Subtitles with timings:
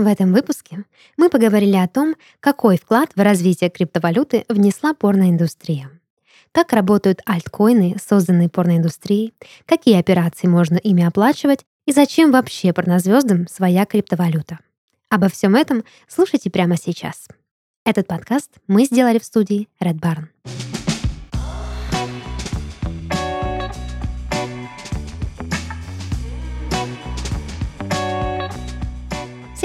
[0.00, 0.86] В этом выпуске
[1.18, 5.90] мы поговорили о том, какой вклад в развитие криптовалюты внесла порноиндустрия.
[6.52, 9.34] Как работают альткоины, созданные порноиндустрией,
[9.66, 14.60] какие операции можно ими оплачивать и зачем вообще порнозвездам своя криптовалюта.
[15.10, 17.28] Обо всем этом слушайте прямо сейчас.
[17.84, 20.28] Этот подкаст мы сделали в студии Red Barn.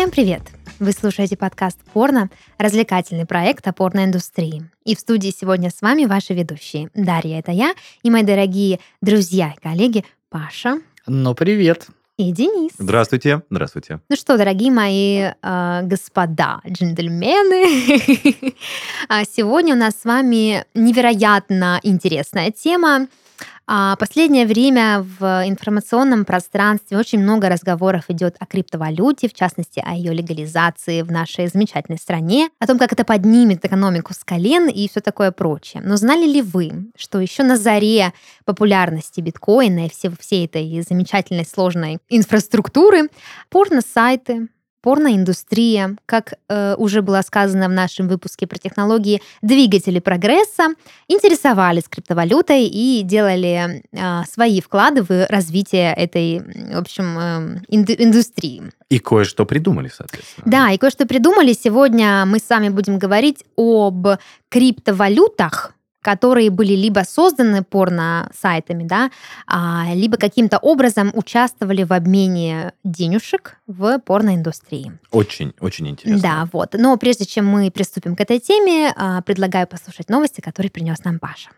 [0.06, 0.44] Всем привет!
[0.78, 4.70] Вы слушаете подкаст «Порно»— развлекательный проект о порноиндустрии.
[4.84, 6.92] И в студии сегодня с вами ваши ведущие.
[6.94, 7.74] Дарья— это я,
[8.04, 10.80] и мои дорогие друзья и коллеги Паша.
[11.08, 11.88] Ну, привет.
[12.18, 12.74] И Денис.
[12.78, 13.42] Здравствуйте.
[13.50, 14.00] Здравствуйте.
[14.08, 18.54] Ну что, дорогие мои э, господа, джентльмены,
[19.10, 23.08] а сегодня у нас с вами невероятно интересная тема—
[23.66, 30.14] последнее время в информационном пространстве очень много разговоров идет о криптовалюте, в частности, о ее
[30.14, 35.02] легализации в нашей замечательной стране, о том, как это поднимет экономику с колен и все
[35.02, 35.82] такое прочее.
[35.84, 38.14] Но знали ли вы, что еще на заре
[38.46, 43.10] популярности биткоина и все, всей этой замечательной сложной инфраструктуры
[43.50, 44.50] порно-сайты,
[44.86, 50.76] порноиндустрия, как э, уже было сказано в нашем выпуске про технологии, двигатели прогресса,
[51.08, 58.62] интересовались криптовалютой и делали э, свои вклады в развитие этой, в общем, э, инду- индустрии.
[58.92, 60.46] И кое-что придумали, соответственно.
[60.46, 61.54] Да, и кое-что придумали.
[61.54, 64.08] Сегодня мы с вами будем говорить об
[64.50, 65.75] криптовалютах,
[66.06, 69.10] которые были либо созданы порно-сайтами, да,
[69.48, 74.92] а, либо каким-то образом участвовали в обмене денежек в порноиндустрии.
[75.10, 76.22] Очень, очень интересно.
[76.22, 76.76] Да, вот.
[76.78, 81.18] Но прежде чем мы приступим к этой теме, а, предлагаю послушать новости, которые принес нам
[81.18, 81.50] Паша.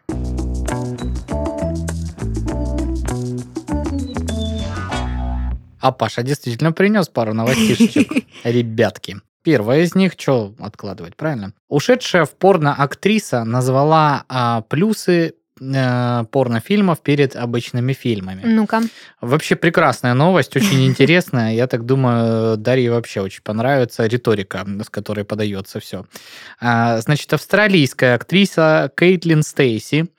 [5.81, 9.17] А Паша действительно принес пару новостишечек, ребятки.
[9.47, 11.53] Первая из них, что откладывать, правильно?
[11.69, 18.41] Ушедшая в порно актриса назвала а, плюсы э, порнофильмов перед обычными фильмами.
[18.43, 18.81] Ну-ка.
[19.21, 21.53] Вообще прекрасная новость, очень интересная.
[21.53, 26.05] Я так думаю, Дарье вообще очень понравится риторика, с которой подается все.
[26.59, 30.09] А, значит, австралийская актриса Кейтлин Стейси,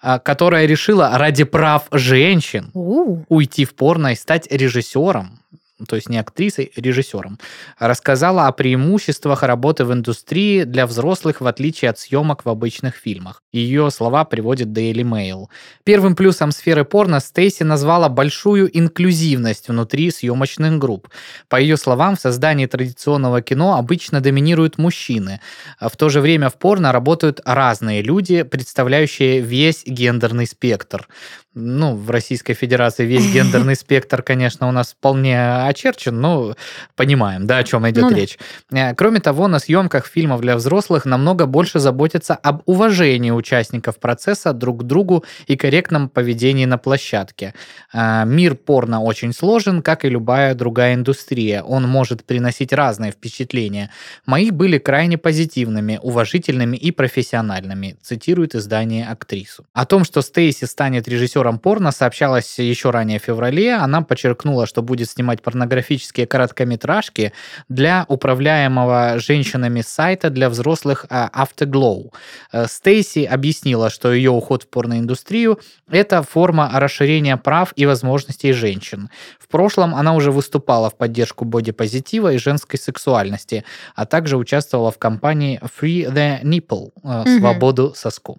[0.00, 5.40] а, которая решила ради прав женщин уйти в порно и стать режиссером,
[5.86, 7.38] то есть не актрисой, режиссером,
[7.78, 13.42] рассказала о преимуществах работы в индустрии для взрослых в отличие от съемок в обычных фильмах.
[13.52, 15.46] Ее слова приводит Daily Mail.
[15.84, 21.08] Первым плюсом сферы порно Стейси назвала большую инклюзивность внутри съемочных групп.
[21.48, 25.40] По ее словам, в создании традиционного кино обычно доминируют мужчины.
[25.78, 31.08] а В то же время в порно работают разные люди, представляющие весь гендерный спектр.
[31.54, 36.54] Ну, в Российской Федерации весь гендерный спектр, конечно, у нас вполне очерчен, но
[36.94, 38.16] понимаем, да, о чем идет Ну да.
[38.16, 38.38] речь.
[38.70, 44.52] Э, Кроме того, на съемках фильмов для взрослых намного больше заботятся об уважении участников процесса
[44.52, 47.54] друг к другу и корректном поведении на площадке.
[47.92, 51.62] А, Мир порно очень сложен, как и любая другая индустрия.
[51.62, 53.90] Он может приносить разные впечатления.
[54.26, 59.64] Мои были крайне позитивными, уважительными и профессиональными, цитирует издание актрису.
[59.72, 63.74] О том, что Стейси станет режиссером порно, сообщалось еще ранее в феврале.
[63.74, 67.32] Она подчеркнула, что будет снимать порнографические короткометражки
[67.68, 72.12] для управляемого женщинами сайта для взрослых а, Afterglow.
[72.52, 75.58] Э, Стейси объяснила, что ее уход в порноиндустрию–
[75.90, 79.10] это форма расширения прав и возможностей женщин.
[79.38, 84.98] В прошлом она уже выступала в поддержку бодипозитива и женской сексуальности, а также участвовала в
[84.98, 87.38] кампании Free the Nipple э.
[87.38, 88.38] «Свободу соску».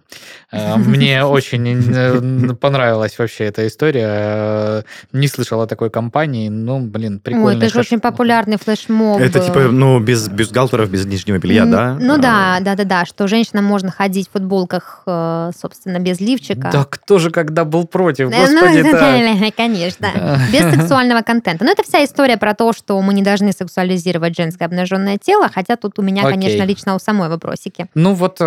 [0.52, 2.54] Э, Мне очень э,
[2.90, 4.08] понравилась вообще эта история.
[4.10, 4.82] Э,
[5.14, 6.50] Не слышала такой кампании.
[6.50, 7.58] Ну, блин, Ой, прикольно.
[7.58, 9.22] это же очень популярный флешмоб.
[9.22, 11.98] Это типа, ну, без бюстгальтеров, без нижнего белья, М, да?
[12.00, 16.20] Ну А, да, да, да, да, что женщинам можно ходить в футболках, э, собственно, без
[16.20, 16.70] лифчика.
[16.72, 18.32] Да кто же когда был против?
[18.32, 18.92] Э, Господи, ну,
[19.40, 19.56] так.
[19.56, 20.08] конечно.
[20.52, 21.64] Без сексуального контента.
[21.66, 25.76] Но это вся история про то, что мы не должны сексуализировать женское обнаженное тело, хотя
[25.76, 26.34] тут у меня, Окей.
[26.34, 27.88] конечно, лично у самой вопросики.
[27.94, 28.44] Ну вот э,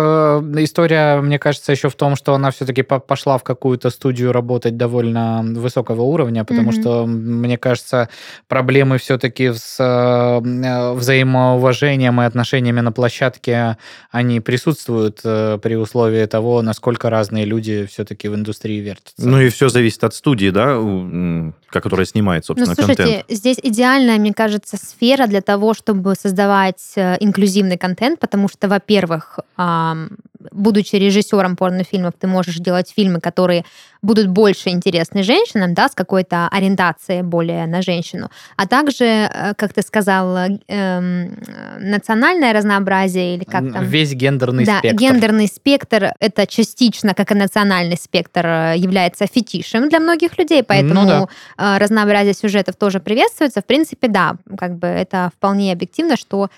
[0.57, 5.41] история, мне кажется, еще в том, что она все-таки пошла в какую-то студию работать довольно
[5.43, 6.81] высокого уровня, потому Мгм.
[6.81, 8.09] что, мне кажется,
[8.49, 13.77] проблемы все-таки с э, взаимоуважением и отношениями на площадке,
[14.11, 19.27] они присутствуют э, при условии того, насколько разные люди все-таки в индустрии вертятся.
[19.27, 20.77] Ну и все зависит от студии, да,
[21.69, 23.25] которая снимает, Ну, собственно, слушайте, контент.
[23.29, 29.39] здесь идеальная, мне кажется, сфера для того, чтобы создавать э, инклюзивный контент, потому что, во-первых,
[30.51, 33.63] будучи режиссером порнофильмов, ты можешь делать фильмы, которые
[34.03, 38.29] будут больше интересны женщинам, да, с какой-то ориентацией более на женщину.
[38.57, 41.37] А также, э, как ты сказал, э, эм,
[41.79, 43.85] национальное разнообразие или как там?
[43.85, 44.99] Весь гендерный да, спектр.
[44.99, 51.03] гендерный спектр это частично, как и национальный спектр, э, является фетишем для многих людей, поэтому
[51.03, 51.79] Ну да.
[51.79, 53.61] разнообразие сюжетов тоже приветствуется.
[53.61, 56.49] В принципе, да, как бы это вполне объективно, что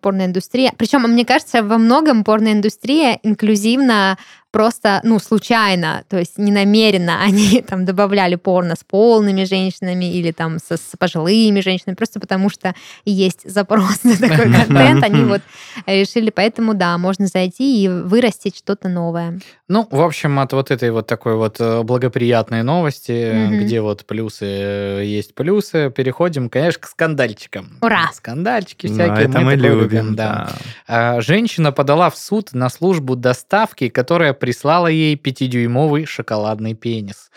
[0.00, 4.18] порноиндустрия, причем мне кажется, во многом порноиндустрия инклюзивна
[4.52, 10.30] просто, ну, случайно, то есть не намеренно они там добавляли порно с полными женщинами или
[10.30, 15.40] там со, с пожилыми женщинами, просто потому что есть запрос на такой контент, они вот
[15.86, 19.40] решили, поэтому да, можно зайти и вырастить что-то новое.
[19.68, 24.44] Ну, в общем, от вот этой вот такой вот э, благоприятной новости, где вот плюсы
[24.44, 27.78] э, есть плюсы, переходим, конечно, к скандальчикам.
[27.80, 28.10] Ура!
[28.12, 29.28] Скандальчики всякие.
[29.28, 30.50] это мы любим, да.
[30.86, 31.16] да.
[31.16, 37.30] А, Женщина подала в суд на службу доставки, которая прислала ей пятидюймовый шоколадный пенис.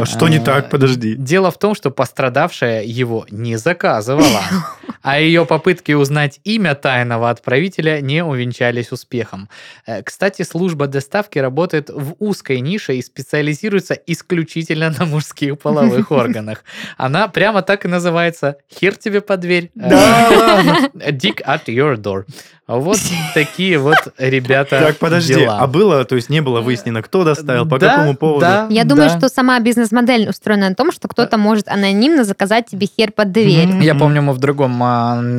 [0.00, 0.70] А что не А, так?
[0.70, 1.16] Подожди.
[1.16, 4.42] Дело в том, что пострадавшая его не заказывала,
[5.02, 9.48] а ее попытки узнать имя тайного отправителя не увенчались успехом.
[9.86, 16.64] Э, Кстати, служба доставки работает в узкой нише и специализируется исключительно на мужских половых органах.
[16.96, 19.70] Она прямо так и называется «Хер тебе под дверь».
[19.74, 20.90] Да ладно.
[20.94, 22.24] Dick at your door.
[22.66, 22.98] Вот
[23.32, 25.56] такие вот ребята Так, подожди, дела.
[25.58, 28.40] а было, то есть не было выяснено, кто доставил, по Да, какому поводу?
[28.40, 28.66] да.
[28.68, 33.10] Я думаю, что сама бизнес-модель устроена на том, что кто-то может анонимно заказать тебе хер
[33.12, 33.70] под дверь.
[33.80, 34.72] Я помню, мы в другом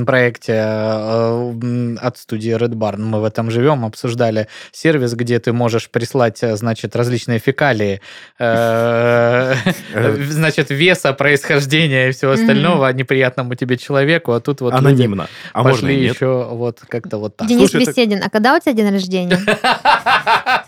[0.06, 5.90] проекте э, от студии Red Barn, мы в этом живем, обсуждали сервис, где ты можешь
[5.90, 8.02] прислать, э, значит, различные фекалии,
[8.40, 9.56] э,
[10.30, 15.28] значит, веса, происхождения и всего остального неприятному тебе человеку, а тут вот Анонимно.
[15.54, 17.48] А можно пошли еще вот как-то вот так.
[17.48, 19.40] Денис Беседин, а когда у тебя день рождения?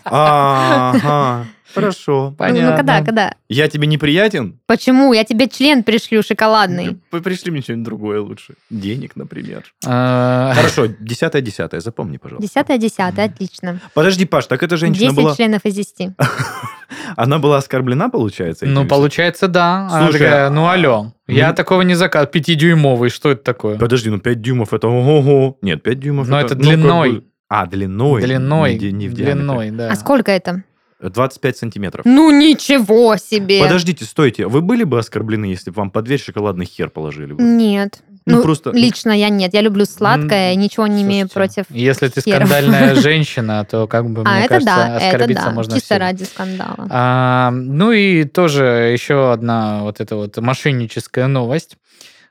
[0.04, 2.30] Ага, хорошо.
[2.30, 2.70] Ну, Понятно.
[2.70, 3.34] Ну, когда, когда?
[3.48, 4.58] Я тебе неприятен?
[4.66, 5.12] Почему?
[5.12, 6.98] Я тебе член пришлю шоколадный.
[7.10, 8.54] Вы пришли мне что-нибудь другое лучше.
[8.70, 9.64] Денег, например.
[9.86, 12.46] А, Хорошо, десятое-десятое, запомни, пожалуйста.
[12.48, 13.78] Десятое, десятое, отлично.
[13.94, 15.36] Подожди, Паш, так эта женщина Десять была...
[15.36, 16.12] членов из десяти.
[17.16, 18.66] Она была оскорблена, получается?
[18.66, 19.86] Ну, получается, да.
[19.90, 22.30] Она Слушай, такая, ну, алло, я ну- такого не заказывал.
[22.32, 23.78] Пятидюймовый, что это такое?
[23.78, 27.12] Подожди, ну 5 дюймов это ого Нет, 5 дюймов Но это ну, как длиной.
[27.12, 28.22] бы- А, длиной.
[28.22, 29.34] Длиной, Не, не в диаметре.
[29.34, 29.88] длиной, да.
[29.90, 30.62] А сколько это?
[31.10, 32.04] 25 сантиметров.
[32.04, 33.60] Ну, ничего себе!
[33.62, 34.46] Подождите, стойте.
[34.46, 37.42] Вы были бы оскорблены, если бы вам под дверь шоколадный хер положили бы?
[37.42, 38.02] Нет.
[38.24, 39.52] Ну, Ну, просто- лично я нет.
[39.52, 42.46] Я люблю сладкое, М, ничего не имею Слушайте, против Если ты херов.
[42.48, 45.50] скандальная женщина, то как бы, А, мне это кажется, да, это оскорбиться да.
[45.50, 45.98] можно Чисто всем.
[45.98, 46.86] ради скандала.
[46.88, 51.76] А, ну и тоже еще одна вот эта вот мошенническая новость.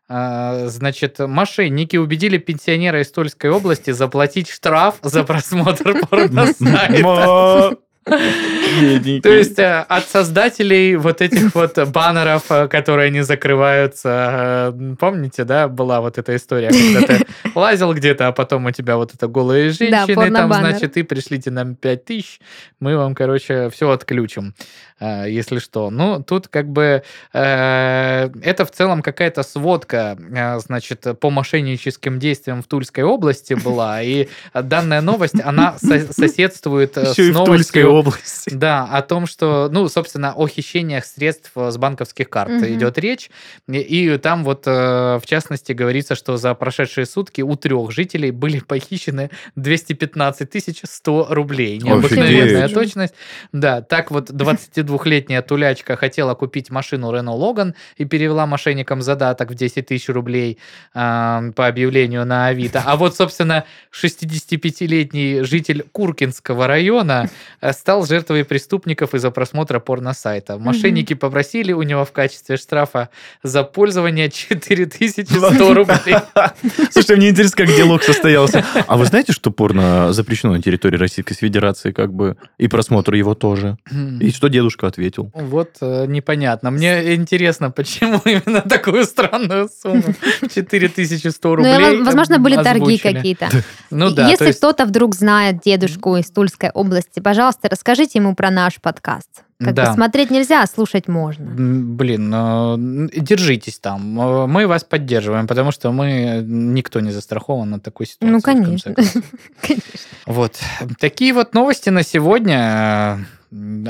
[0.08, 7.76] А, Значит, мошенники убедили пенсионера из Тульской области заплатить штраф за просмотр порносайта.
[8.06, 9.22] Бедненький.
[9.22, 15.44] То есть э, от создателей вот этих вот баннеров, э, которые не закрываются, э, помните,
[15.44, 17.26] да, была вот эта история, когда ты
[17.56, 20.72] лазил где-то, а потом у тебя вот это голые женщины, там, порно-баннер.
[20.72, 22.40] значит, и пришлите нам 5 тысяч,
[22.80, 24.56] мы вам, короче, все отключим,
[25.00, 25.90] если что.
[25.90, 30.18] Ну, тут как бы это в целом какая-то сводка,
[30.60, 37.18] значит, по мошенническим действиям в Тульской области была, и данная новость, она со- соседствует с
[37.18, 38.50] новостью области.
[38.54, 42.66] да, о том, что, ну, собственно, о хищениях средств с банковских карт Мгм.
[42.66, 43.30] идет речь.
[43.68, 48.32] И, и там вот, э, в частности, говорится, что за прошедшие сутки у трех жителей
[48.32, 51.80] были похищены 215 тысяч 100 рублей.
[51.80, 52.74] Необыкновенная Офигеть.
[52.74, 53.14] точность.
[53.52, 59.56] Да, так вот 22-летняя тулячка хотела купить машину Renault Logan и перевела мошенникам задаток в
[59.56, 60.58] 10 тысяч рублей
[60.94, 62.84] э, по объявлению на Авито.
[62.86, 67.30] А вот, собственно, 65-летний житель Куркинского района
[67.62, 70.60] э, стал жертвой преступников из-за просмотра порносайта.
[70.60, 73.10] Мошенники попросили у него в качестве штрафа
[73.42, 76.16] за пользование 4100 рублей.
[76.92, 78.64] Слушай, мне интересно, как диалог состоялся.
[78.86, 83.34] А вы знаете, что порно запрещено на территории Российской Федерации, как бы, и просмотр его
[83.34, 83.78] тоже?
[84.20, 85.32] И что дедушка ответил?
[85.34, 86.70] Вот э, непонятно.
[86.70, 90.14] Мне интересно, почему именно такую странную сумму
[90.54, 93.50] 4100 Ну, рублей и, возможно, были торги какие-то.
[93.90, 98.76] Ну да, Если кто-то вдруг знает дедушку из Тульской области, пожалуйста, расскажите ему про наш
[98.82, 99.44] подкаст.
[99.60, 99.90] Как Да.
[99.90, 101.46] бы смотреть нельзя, а слушать можно.
[101.56, 102.76] Блин, э,
[103.20, 104.20] держитесь там.
[104.20, 108.32] Э, Мы вас поддерживаем, потому что мы никто не застрахован от такой ситуации.
[108.34, 108.94] Ну, конечно.
[108.94, 109.24] концов.
[110.26, 110.60] Вот.
[111.00, 113.26] Такие вот новости на сегодня.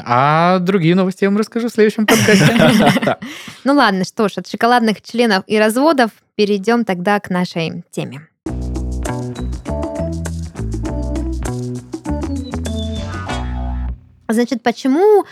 [0.05, 3.17] А другие новости я вам расскажу в следующем подкасте.
[3.63, 8.27] Ну ладно, что ж, от шоколадных членов и разводов перейдем тогда к нашей теме.
[14.33, 15.25] Значит, почему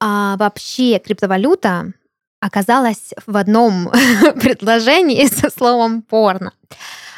[0.00, 1.92] а, вообще криптовалюта
[2.40, 3.90] оказалась в одном
[4.40, 6.52] предложении со словом порно?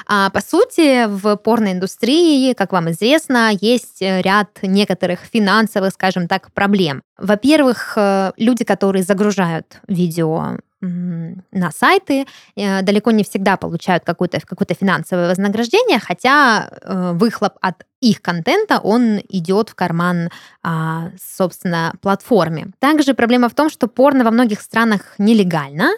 [0.08, 7.02] А, по сути, в порноиндустрии, как вам известно, есть ряд некоторых финансовых, скажем так, проблем.
[7.18, 14.76] Во-первых, э, люди, которые загружают видео на сайты, э, далеко не всегда получают какое-то какое
[14.78, 20.28] финансовое вознаграждение, хотя э, выхлоп от их контента, он идет в карман,
[20.62, 22.68] а, собственно, платформе.
[22.78, 25.92] Также проблема в том, что порно во многих странах нелегально,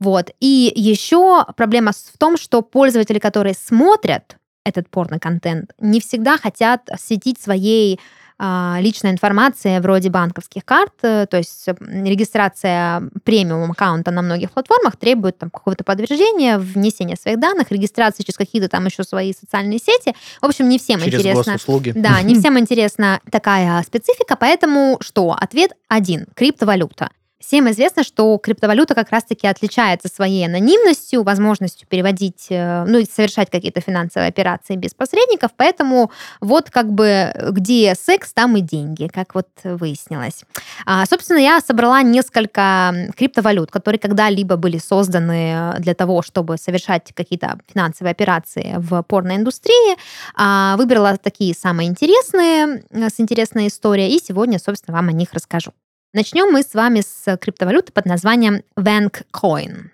[0.00, 0.30] вот.
[0.40, 7.40] И еще проблема в том, что пользователи, которые смотрят этот порно-контент, не всегда хотят светить
[7.40, 8.00] своей
[8.40, 15.38] личная информация вроде банковских карт, э, то есть регистрация премиум аккаунта на многих платформах требует
[15.38, 20.14] там какого-то подтверждения, внесения своих данных, регистрации через какие-то там еще свои социальные сети.
[20.40, 21.52] В общем, не всем через интересно.
[21.52, 21.92] Госуслуги.
[21.94, 25.36] Да, не всем интересна такая специфика, поэтому что?
[25.38, 26.26] Ответ один.
[26.34, 27.10] Криптовалюта.
[27.46, 33.50] Всем известно, что криптовалюта как раз-таки отличается своей анонимностью, возможностью переводить, э, ну и совершать
[33.50, 36.10] какие-то финансовые операции без посредников, поэтому
[36.40, 40.44] вот как бы где секс, там и деньги, как вот выяснилось.
[40.86, 47.58] А, собственно, я собрала несколько криптовалют, которые когда-либо были созданы для того, чтобы совершать какие-то
[47.70, 49.98] финансовые операции в порноиндустрии.
[50.34, 55.34] А, выбрала такие самые интересные, э, с интересной историей, и сегодня, собственно, вам о них
[55.34, 55.72] расскажу.
[56.14, 59.90] Начнем мы с вами с криптовалюты под названием Wank Coin.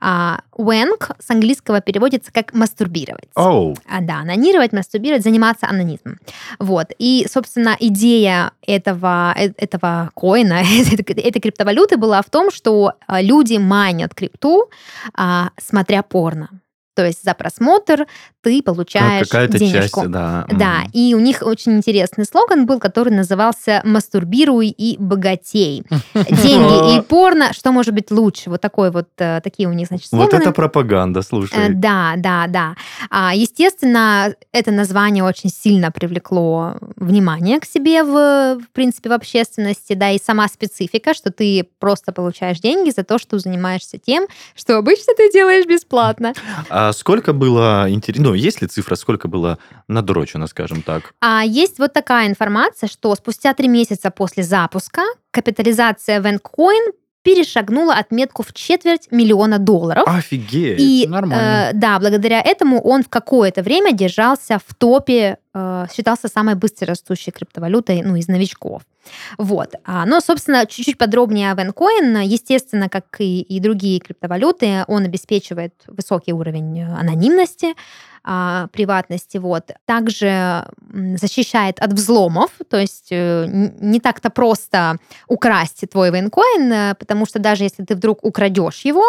[0.00, 3.28] А, wank с английского переводится как мастурбировать.
[3.36, 3.78] Oh.
[3.88, 6.18] А, да, анонировать, мастурбировать, заниматься анонизмом.
[6.58, 6.88] Вот.
[6.98, 13.56] И, собственно, идея этого, э, этого коина, этой криптовалюты была в том, что а, люди
[13.56, 14.70] майнят крипту,
[15.14, 16.50] а, смотря порно.
[16.94, 18.06] То есть за просмотр
[18.42, 20.00] ты получаешь Какая-то денежку.
[20.00, 20.46] часть, да.
[20.50, 25.84] Да, и у них очень интересный слоган был, который назывался «Мастурбируй и богатей».
[26.14, 28.50] Деньги и порно, что может быть лучше?
[28.50, 30.30] Вот такой вот, э, такие у них, значит, слоганы.
[30.32, 31.74] Вот это пропаганда, Э, слушай.
[31.74, 32.74] Да, да, да.
[33.10, 39.94] А, Естественно, это название очень сильно привлекло внимание к себе, в, в принципе, в общественности,
[39.94, 44.76] да, и сама специфика, что ты просто получаешь деньги за то, что занимаешься тем, что
[44.76, 46.32] обычно ты делаешь бесплатно.
[46.82, 51.12] А сколько было, ну, есть ли цифра, сколько было надрочено, скажем так?
[51.20, 58.42] А есть вот такая информация, что спустя три месяца после запуска капитализация Венкоин перешагнула отметку
[58.42, 60.04] в четверть миллиона долларов.
[60.06, 60.80] Офигеть!
[60.80, 61.70] И нормально.
[61.70, 67.32] э, да, благодаря этому он в какое-то время держался в топе, э, считался самой быстрорастущей
[67.32, 68.82] криптовалютой ну, из новичков.
[69.38, 69.74] Вот.
[69.84, 72.20] А, Но, собственно, чуть-чуть подробнее о Венкоин.
[72.20, 77.74] Естественно, как и, и другие криптовалюты, он обеспечивает высокий уровень анонимности,
[78.22, 79.38] а, приватности.
[79.38, 79.70] Вот.
[79.86, 80.66] Также
[81.16, 83.46] защищает от взломов, то есть э,
[83.80, 84.98] не так-то просто
[85.28, 89.04] украсть твой вейнкоин, э, потому что даже если ты вдруг украдешь его,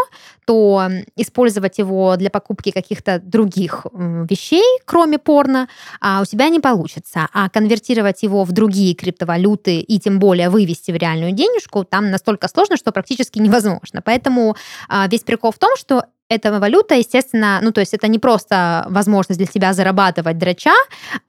[0.46, 5.68] то использовать его для покупки каких-то других вещей, кроме порно,
[6.00, 7.28] а, у тебя не получится.
[7.34, 12.48] А конвертировать его в другие криптовалюты и тем более вывести в реальную денежку там настолько
[12.48, 14.02] сложно, что практически невозможно.
[14.02, 14.56] Поэтому
[14.88, 18.86] а, весь прикол в том, что эта валюта, естественно, ну, то есть это не просто
[18.90, 20.74] возможность для тебя зарабатывать драча,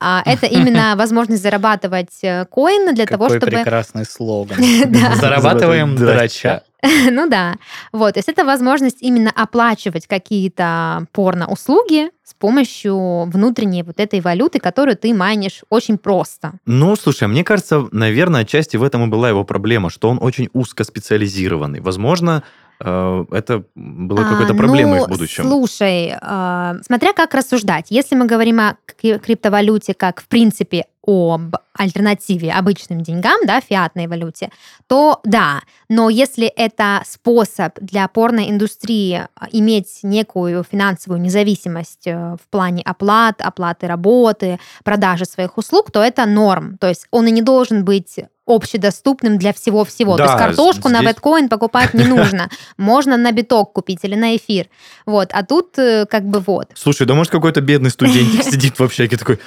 [0.01, 3.57] а это именно возможность зарабатывать э, коин для того, Какой чтобы...
[3.57, 4.57] прекрасный слоган.
[5.21, 6.63] Зарабатываем драча.
[7.11, 7.55] Ну да.
[7.93, 14.59] Вот, то есть это возможность именно оплачивать какие-то порно-услуги с помощью внутренней вот этой валюты,
[14.59, 16.55] которую ты майнишь очень просто.
[16.67, 20.49] Ну, слушай, мне кажется, наверное, отчасти в этом и была его проблема, что он очень
[20.53, 21.81] узкоспециализированный.
[21.81, 25.45] Возможно, э, это было какой-то А, проблемой ну, в будущем.
[25.45, 27.87] Слушай, а, смотря как рассуждать.
[27.91, 34.07] Если мы говорим о кри- криптовалюте как, в принципе, об альтернативе обычным деньгам, да, фиатной
[34.07, 34.51] валюте,
[34.87, 35.61] то да.
[35.89, 43.41] Но если это способ для порноиндустрии а, иметь некую финансовую независимость э, в плане оплат,
[43.41, 46.79] оплаты работы, продажи своих услуг, то это норм.
[46.79, 50.17] То есть он и не должен быть общедоступным для всего-всего.
[50.17, 52.51] То Да, есть картошку на здесь- биткоин покупать не нужно.
[52.77, 54.67] Можно на биток купить или на эфир.
[55.07, 55.29] Вот.
[55.33, 56.69] А тут э, как бы вот.
[56.75, 59.39] Слушай, да может какой-то бедный студентик сидит в общаге такой,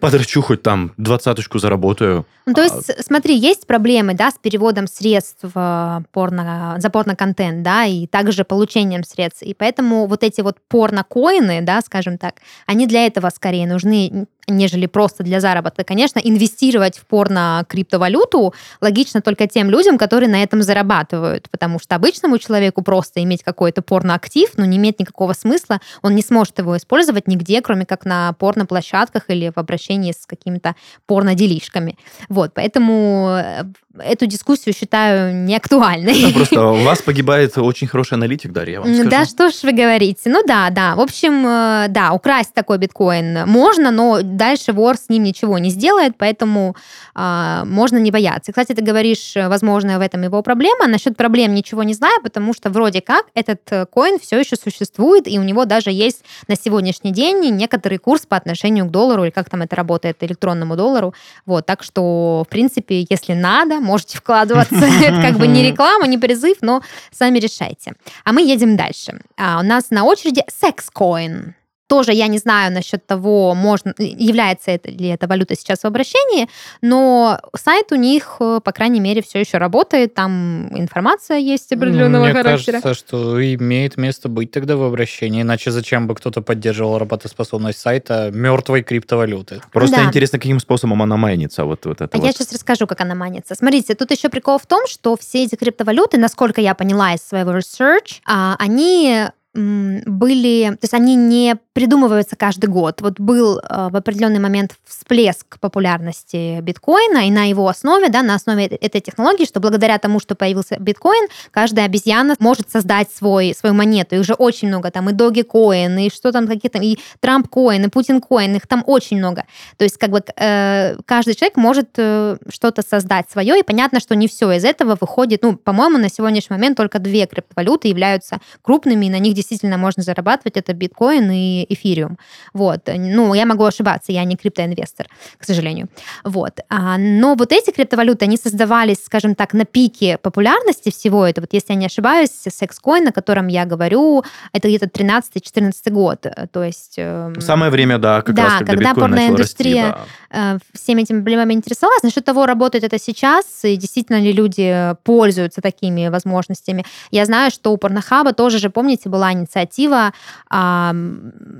[0.00, 2.24] подрачу хоть там двадцаточку заработаю.
[2.46, 6.90] Ну, то А- есть, с- смотри, есть проблемы, да, с переводом средств э, порно, за
[6.90, 9.42] порно-контент, да, и также получением средств.
[9.42, 12.34] И поэтому вот эти вот порно-коины, да, скажем так,
[12.66, 15.84] они для этого скорее нужны, нежели просто для заработка.
[15.84, 22.38] Конечно, инвестировать в порно-криптовалюту логично только тем людям, которые на этом зарабатывают, потому что обычному
[22.38, 27.28] человеку просто иметь какой-то порно-актив, ну, не имеет никакого смысла, он не сможет его использовать
[27.28, 30.74] нигде, кроме как на порно-площадках или в обращении с какими-то
[31.06, 31.98] порно-делишками.
[32.28, 33.64] Вот, поэтому э,
[33.98, 36.14] эту дискуссию считаю неактуальной.
[36.20, 39.10] Ну, Просто у вас погибает очень хороший аналитик, Дарья, я вам скажу.
[39.10, 40.22] Да, что ж вы говорите.
[40.26, 40.96] Ну да, да.
[40.96, 45.70] В общем, э, да, украсть такой биткоин можно, но дальше вор с ним ничего не
[45.70, 46.76] сделает, поэтому
[47.14, 48.52] а, можно не бояться.
[48.52, 50.88] Кстати, ты говоришь, э, возможно, в этом его проблема.
[50.88, 55.28] Насчет проблем ничего не знаю, потому что вроде как этот э, коин все еще существует,
[55.28, 59.30] и у него даже есть на сегодняшний день некоторый курс по отношению к доллару, или
[59.30, 61.14] как там это работает, электронному доллару.
[61.46, 64.74] Вот, так что, в принципе, если надо, можете вкладываться.
[64.74, 67.94] Это как бы не реклама, не призыв, но сами решайте.
[68.24, 69.20] А мы едем дальше.
[69.36, 71.54] А, у нас на очереди секс-коин.
[71.86, 76.48] Тоже я не знаю насчет того, можно, является это ли эта валюта сейчас в обращении,
[76.80, 82.24] но сайт у них, э, по крайней мере, все еще работает, там информация есть определенного
[82.24, 82.80] Мне характера.
[82.80, 88.30] кажется, что имеет место быть тогда в обращении, иначе зачем бы кто-то поддерживал работоспособность сайта
[88.32, 89.60] мертвой криптовалюты?
[89.70, 90.04] Просто Да.
[90.04, 92.26] интересно, каким способом она майнится, вот, вот это А вот.
[92.26, 93.54] я сейчас расскажу, как она манится.
[93.54, 97.50] Смотрите, тут еще прикол в том, что все эти криптовалюты, насколько я поняла из своего
[97.52, 103.00] research, а, они были, то есть они не придумываются каждый год.
[103.00, 108.36] Вот был э, в определенный момент всплеск популярности биткоина, и на его основе, да, на
[108.36, 113.54] основе этой- этой технологии, что благодаря тому, что появился биткоин, каждая обезьяна может создать свой,
[113.58, 114.14] свою монету.
[114.14, 118.54] Их уже очень много, там и Dogecoin, и что там какие-то, и Трамп-коин, и Путин-коин,
[118.54, 119.44] их там очень много.
[119.76, 124.14] То есть как бы э, каждый человек может э, что-то создать свое, и понятно, что
[124.14, 125.42] не все из этого выходит.
[125.42, 130.04] Ну, по-моему, на сегодняшний момент только две криптовалюты являются крупными, и на них действительно можно
[130.04, 130.56] зарабатывать.
[130.56, 132.18] Это биткоин и эфириум.
[132.52, 132.88] Вот.
[132.96, 135.06] Ну, я могу ошибаться, я не криптоинвестор,
[135.38, 135.88] к сожалению.
[136.24, 136.60] Вот.
[136.68, 141.44] А, но вот эти криптовалюты, они создавались, скажем так, на пике популярности всего этого.
[141.44, 146.26] Вот если я не ошибаюсь, секс-коин, о котором я говорю, это где-то 13-14 год.
[146.52, 146.94] То есть...
[146.96, 149.96] эм, Самое время, да, как Да, раз когда, когда порноиндустрия
[150.30, 150.54] да.
[150.54, 152.02] э, всеми этими проблемами интересовалась.
[152.02, 156.84] Насчет того, работает это сейчас, и действительно ли люди пользуются такими возможностями.
[157.10, 160.12] Я знаю, что у Pornhub а тоже же, помните, была инициатива,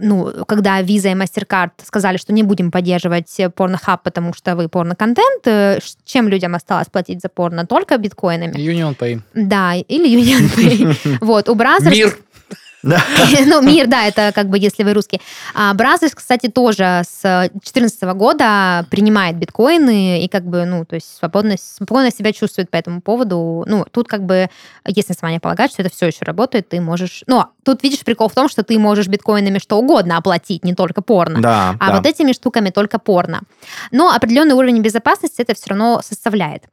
[0.01, 5.47] ну, когда Visa и MasterCard сказали, что не будем поддерживать Pornhub, потому что вы порно-контент.
[5.47, 7.67] Э, Чем людям осталось платить за порно?
[7.67, 8.57] Только биткоинами.
[8.57, 9.21] Union Pay.
[9.35, 11.19] Да, или Union Pay.
[11.21, 11.97] Вот, у Brazzers...
[11.97, 12.17] Мир.
[13.47, 15.21] Ну, мир, да, это как бы, если вы русский.
[15.55, 21.17] А Brazzers, кстати, тоже с 2014 года принимает биткоины и как бы, ну, то есть
[21.19, 23.65] свободно, спокойно себя чувствует по этому поводу.
[23.67, 24.49] Ну, тут как бы
[24.87, 27.23] есть основания полагать, что это все еще работает, ты можешь...
[27.27, 31.03] Ну, тут видишь прикол в том, что ты можешь биткоинами что угодно оплатить, не только
[31.03, 31.41] порно.
[31.41, 31.97] Да, А да.
[31.97, 33.41] вот этими штуками только порно.
[33.91, 36.65] Но определенный уровень безопасности это все равно составляет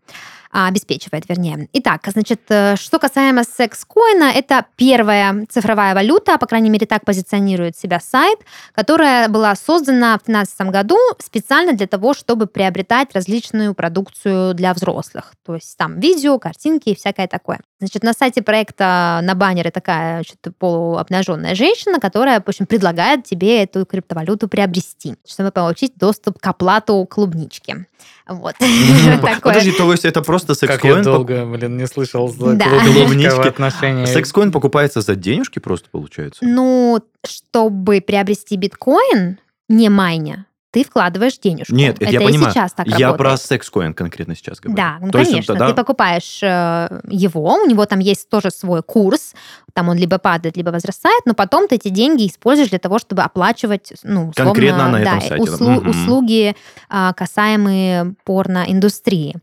[0.51, 1.67] обеспечивает, вернее.
[1.73, 7.77] Итак, значит, э, что касаемо секс-коина, это первая цифровая валюта, по крайней мере, так позиционирует
[7.77, 8.39] себя сайт,
[8.73, 15.33] которая была создана в 2015 году специально для того, чтобы приобретать различную продукцию для взрослых.
[15.45, 17.59] То есть там видео, картинки и всякое такое.
[17.81, 23.63] Значит, на сайте проекта на баннере такая что-то полуобнаженная женщина, которая, в общем, предлагает тебе
[23.63, 27.87] эту криптовалюту приобрести, чтобы получить доступ к оплату клубнички.
[28.27, 28.53] Вот.
[29.41, 31.03] Подожди, то есть это просто Как я секс-коин?
[31.03, 33.47] долго, блин, не слышал за Клубнички.
[33.47, 34.05] отношении...
[34.05, 36.45] Секс-коин покупается за денежки просто, получается?
[36.45, 39.39] Ну, чтобы приобрести биткоин,
[39.69, 41.73] не майня, ты вкладываешь денежку.
[41.75, 42.53] Нет, это, я и понимаю.
[42.53, 43.17] сейчас так я работает.
[43.17, 44.77] про секс-коин конкретно сейчас говорю.
[44.77, 45.53] Да, ну То есть конечно.
[45.53, 49.33] тогда- Ты покупаешь э, его, у него там есть тоже свой курс,
[49.73, 53.21] там он либо падает, либо возрастает, но потом ты эти деньги используешь для того, чтобы
[53.21, 55.89] оплачивать, ну, условно, Конкретно на этом да, сайте, услу- Мгм.
[55.89, 56.55] услуги,
[56.89, 59.35] а, касаемые порноиндустрии.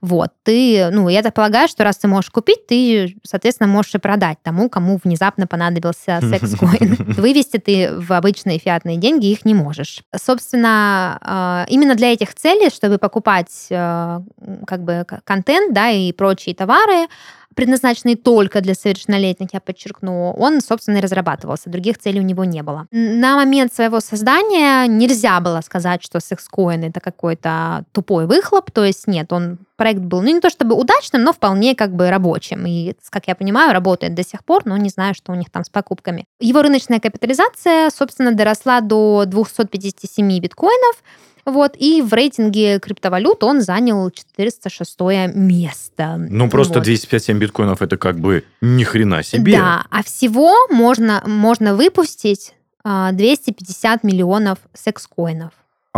[0.00, 3.98] Вот, ты, ну, я так полагаю, что раз ты можешь купить, ты, соответственно, можешь и
[3.98, 6.96] продать тому, кому внезапно понадобился секс-коин.
[7.16, 10.02] Вывести ты в обычные фиатные деньги их не можешь.
[10.16, 14.20] Собственно, а, именно для этих целей, чтобы покупать э,
[14.66, 17.08] как бы контент, да, и прочие товары,
[17.56, 21.70] предназначенные только для совершеннолетних, я подчеркну, он, собственно, и разрабатывался.
[21.70, 22.86] Других целей у него не было.
[22.92, 28.70] На момент своего создания нельзя было сказать, что секс-коин это какой-то тупой выхлоп.
[28.70, 32.10] То есть нет, он проект был, ну, не то чтобы удачным, но вполне как бы
[32.10, 32.66] рабочим.
[32.66, 35.64] И, как я понимаю, работает до сих пор, но не знаю, что у них там
[35.64, 36.26] с покупками.
[36.38, 41.02] Его рыночная капитализация, собственно, доросла до 257 биткоинов.
[41.46, 45.00] Вот, и в рейтинге криптовалют он занял 406
[45.32, 46.16] место.
[46.18, 46.84] Ну, просто Вот.
[46.84, 49.52] 257 биткоинов это как бы ни хрена себе.
[49.52, 55.52] Да, а всего можно, можно выпустить а, 250 миллионов секс-коинов.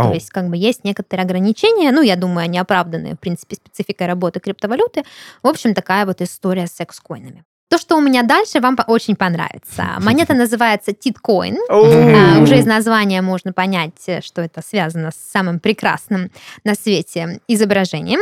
[0.07, 4.07] То есть, как бы есть некоторые ограничения, ну, я думаю, они оправданы, в принципе, спецификой
[4.07, 5.03] работы криптовалюты.
[5.43, 7.43] В общем, такая вот история с секс-коинами.
[7.69, 9.85] То, что у меня дальше, вам очень понравится.
[9.99, 11.57] Монета называется Титкоин.
[11.69, 16.31] А, Уже из названия можно понять, э, что это связано с самым прекрасным
[16.63, 18.19] на свете изображением.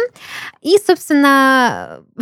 [0.62, 2.02] И, собственно,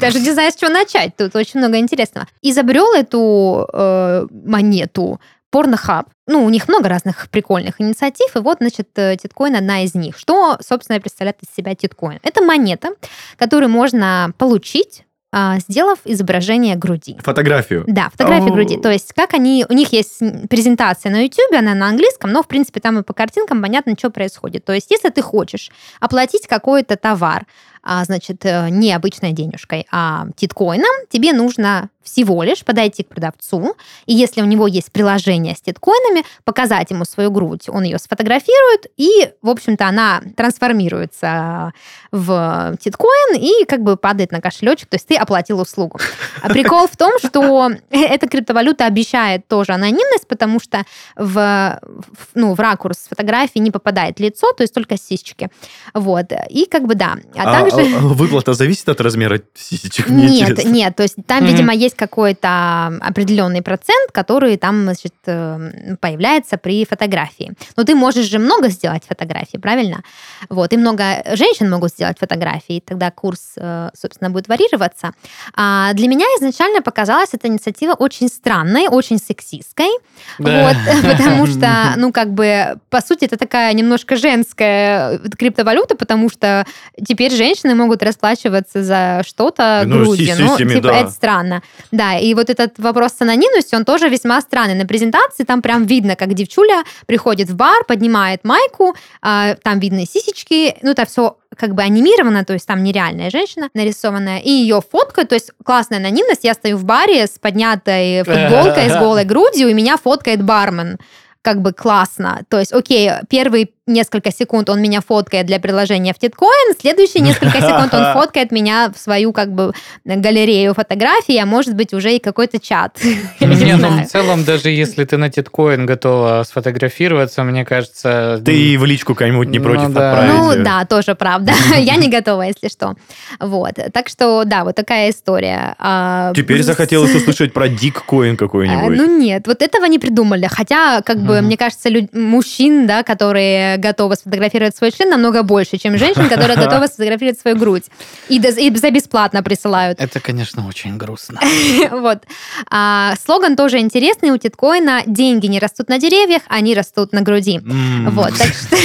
[0.00, 1.16] даже не знаю, с чего начать.
[1.16, 2.26] Тут очень много интересного.
[2.42, 6.08] Изобрел эту э, монету Порнохаб.
[6.26, 10.16] Ну, у них много разных прикольных инициатив, и вот, значит, э, Титкоин одна из них.
[10.16, 12.20] Что, собственно, представляет из себя Титкоин?
[12.22, 12.90] Это монета,
[13.36, 17.16] которую можно получить, сделав изображение груди.
[17.22, 17.84] Фотографию.
[17.86, 18.52] Да, фотографии О.
[18.52, 18.76] груди.
[18.76, 22.48] То есть, как они, у них есть презентация на YouTube, она на английском, но, в
[22.48, 24.64] принципе, там и по картинкам понятно, что происходит.
[24.64, 27.69] То есть, если ты хочешь оплатить какой-то товар, а,
[28.04, 34.14] значит, э, не обычной денежкой, а титкоином, тебе нужно всего лишь подойти к продавцу, и
[34.14, 39.30] если у него есть приложение с титкоинами, показать ему свою грудь, он ее сфотографирует, и,
[39.42, 41.72] в общем-то, она трансформируется
[42.10, 45.98] в титкоин и как бы падает на кошелечек, то есть ты оплатил услугу.
[46.42, 50.84] А прикол в том, что эта криптовалюта обещает тоже анонимность, потому что
[51.16, 55.48] в, в- ну, в ракурс фотографии не попадает лицо, то есть только сисечки.
[55.94, 56.26] Вот.
[56.48, 57.16] И как бы да.
[57.36, 57.96] А, А, также...
[57.96, 60.08] а, выплата зависит от размера сисечек?
[60.08, 60.68] Мне Нет, интересно.
[60.70, 61.46] нет, то есть там, Мгм.
[61.46, 67.52] видимо, есть какой-то определенный процент, который там, значит, э, появляется при фотографии.
[67.76, 70.02] Но ты можешь же много сделать фотографий, правильно?
[70.48, 75.12] Вот, и много женщин могут сделать фотографии, и тогда курс, э, собственно, будет варьироваться.
[75.54, 79.90] А для меня изначально показалась эта инициатива очень странной, очень сексистской,
[80.38, 80.68] Да.
[80.68, 80.76] вот,
[81.16, 86.64] потому что, ну, как бы, по сути, это такая немножко женская криптовалюта, потому что
[87.06, 90.36] теперь женщины могут расплачиваться за что-то Ну, грудью.
[90.36, 91.00] си- Ну, типа, да.
[91.00, 91.62] это странно.
[91.90, 94.74] Да, и вот этот вопрос с анонимностью, он тоже весьма странный.
[94.74, 100.04] На презентации там прям видно, как девчуля приходит в бар, поднимает майку, а, там видны
[100.06, 104.80] сисечки, ну, это все как бы анимировано, то есть там нереальная женщина нарисованная, и ее
[104.80, 109.68] фоткают, то есть классная анонимность, я стою в баре с поднятой футболкой, с голой грудью,
[109.68, 110.98] и меня фоткает бармен
[111.42, 112.42] как бы классно.
[112.50, 117.60] То есть, окей, первые несколько секунд он меня фоткает для приложения в Титкоин, следующие несколько
[117.60, 119.72] секунд он фоткает меня в свою как бы
[120.04, 122.98] галерею фотографий, а может быть уже и какой-то чат.
[123.40, 128.40] Не ну в целом, даже если ты на титкоин готова сфотографироваться, мне кажется...
[128.44, 130.32] Ты и в личку кому-нибудь не Ну против отправить.
[130.32, 131.52] Ну да, тоже правда.
[131.78, 132.94] Я не готова, если что.
[133.38, 133.74] Вот.
[133.92, 135.74] Так что, да, вот такая история.
[135.78, 138.96] А, Теперь захотелось услышать про диккоин какой-нибудь.
[138.96, 140.46] Ну нет, вот этого не придумали.
[140.46, 145.98] Хотя, как бы, мне кажется, мужчин, да, которые готовы сфотографировать свой член, намного больше, чем
[145.98, 147.84] женщин, которые готовы сфотографировать свою грудь.
[148.28, 150.00] И, и за бесплатно присылают.
[150.00, 151.40] Это, конечно, очень грустно.
[151.90, 152.22] Вот.
[152.70, 155.02] А, слоган тоже интересный у Титкоина.
[155.06, 157.60] Деньги не растут на деревьях, они растут на груди.
[157.60, 158.76] Вот, так что...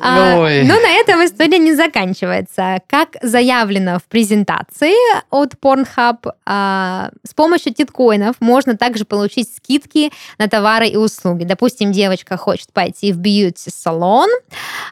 [0.04, 0.64] А, Ой.
[0.64, 2.82] Но на этом история не заканчивается.
[2.88, 4.96] Как заявлено в презентации
[5.30, 11.44] от Pornhub, а, с помощью титкоинов можно также получить скидки на товары и услуги.
[11.44, 14.30] Допустим, девочка хочет пойти в бьюти-салон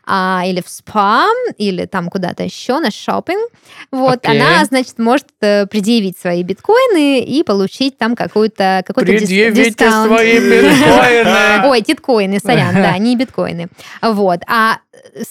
[0.06, 1.26] а, или в спа,
[1.58, 3.50] или там куда-то еще на шопинг.
[3.92, 4.40] Вот, Окей.
[4.40, 10.08] она, значит, может э, предъявить свои биткоины и получить там какую-то какой-то Предъявите дискаунт.
[10.08, 11.62] свои биткоины.
[11.68, 13.70] Ой, титкоины, сорян, да, не биткоины.
[14.02, 14.42] Вот.
[14.48, 14.78] А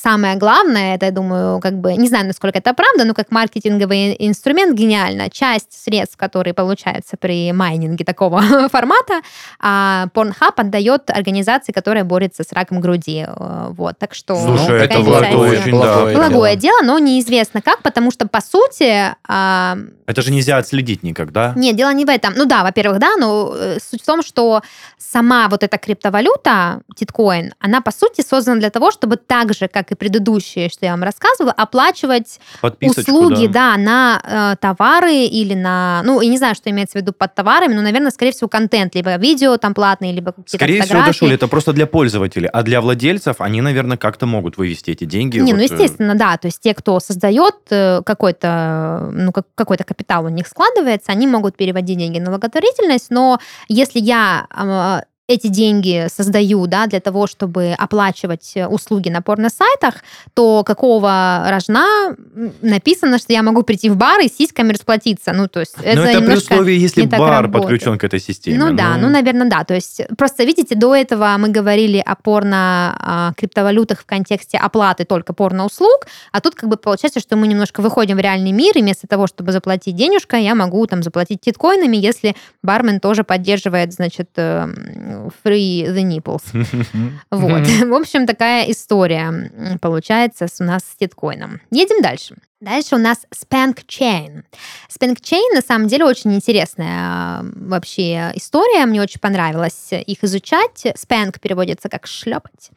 [0.00, 4.16] самое главное, это, я думаю, как бы, не знаю, насколько это правда, но как маркетинговый
[4.18, 5.30] инструмент гениально.
[5.30, 9.20] Часть средств, которые получаются при майнинге такого формата,
[9.60, 13.24] а, Pornhub отдает организации, которая борется с раком груди.
[13.26, 14.36] Э, Вот, так что...
[14.36, 15.40] Слушай, это благо- инициатива.
[15.40, 15.94] очень, да.
[15.96, 19.76] благое Благое дело, но неизвестно как, потому что, по сути, а,
[20.06, 21.52] Это же нельзя отследить никогда.
[21.56, 22.34] нет, дело не в этом.
[22.36, 24.62] Ну да, во-первых, да, но э, суть в том, что
[24.98, 29.92] сама вот эта криптовалюта, титкоин, она по сути создана для того, чтобы так же, как
[29.92, 32.40] и предыдущие, что я вам рассказывала, оплачивать
[32.80, 33.76] услуги, да.
[33.76, 37.34] да, на э, товары или на, ну, я не знаю, что имеется в виду под
[37.34, 41.20] товарами, но, наверное, скорее всего, контент, либо видео там платные, либо какие-то Скорее всего, фотографии.
[41.20, 45.38] Дашуль, это просто для пользователей, а для владельцев они, наверное, как-то могут вывести эти деньги.
[45.38, 46.36] Не, ну вот, э, естественно, да.
[46.36, 51.26] То есть те, кто создает э, какой-то, ну, как- какой-то капитал у них складывается, они
[51.26, 57.26] могут переводить деньги на благотворительность, но если я а, эти деньги создаю, да, для того,
[57.26, 59.96] чтобы оплачивать э, услуги на порно-сайтах,
[60.32, 62.16] то какого рожна
[62.62, 65.34] написано, что я могу прийти в бар и сиськами расплатиться?
[65.34, 67.52] Ну, то есть это, Но это при условии, если бар работает.
[67.52, 68.58] подключен к этой системе.
[68.58, 69.64] Ну да, ну, наверное, да.
[69.64, 76.06] То есть просто, видите, до этого мы говорили о порно-криптовалютах в контексте оплаты только порно-услуг,
[76.32, 79.26] а тут как бы получается, что мы немножко выходим в реальный мир, и вместо того,
[79.26, 85.86] чтобы заплатить денежкой, я могу там заплатить титкоинами, если бармен тоже поддерживает, значит, э, free
[85.86, 86.42] the nipples.
[87.30, 87.66] Вот.
[87.66, 91.60] В общем, такая история получается у нас с титкоином.
[91.70, 92.36] Едем дальше.
[92.60, 94.42] Дальше у нас Spank Chain.
[94.90, 98.84] Spank Chain на самом деле очень интересная вообще история.
[98.84, 100.84] Мне очень понравилось их изучать.
[100.84, 102.70] Spank переводится как шлепать.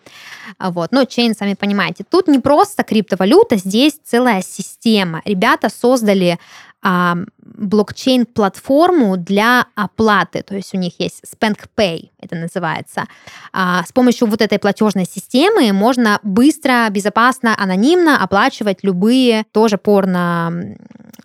[0.59, 0.91] Вот.
[0.91, 5.23] Но Chain, сами понимаете, тут не просто криптовалюта, здесь целая система.
[5.25, 6.37] Ребята создали
[7.43, 10.43] блокчейн-платформу для оплаты.
[10.43, 13.05] То есть у них есть Spank Pay, это называется.
[13.53, 20.75] А, с помощью вот этой платежной системы можно быстро, безопасно, анонимно оплачивать любые тоже порно...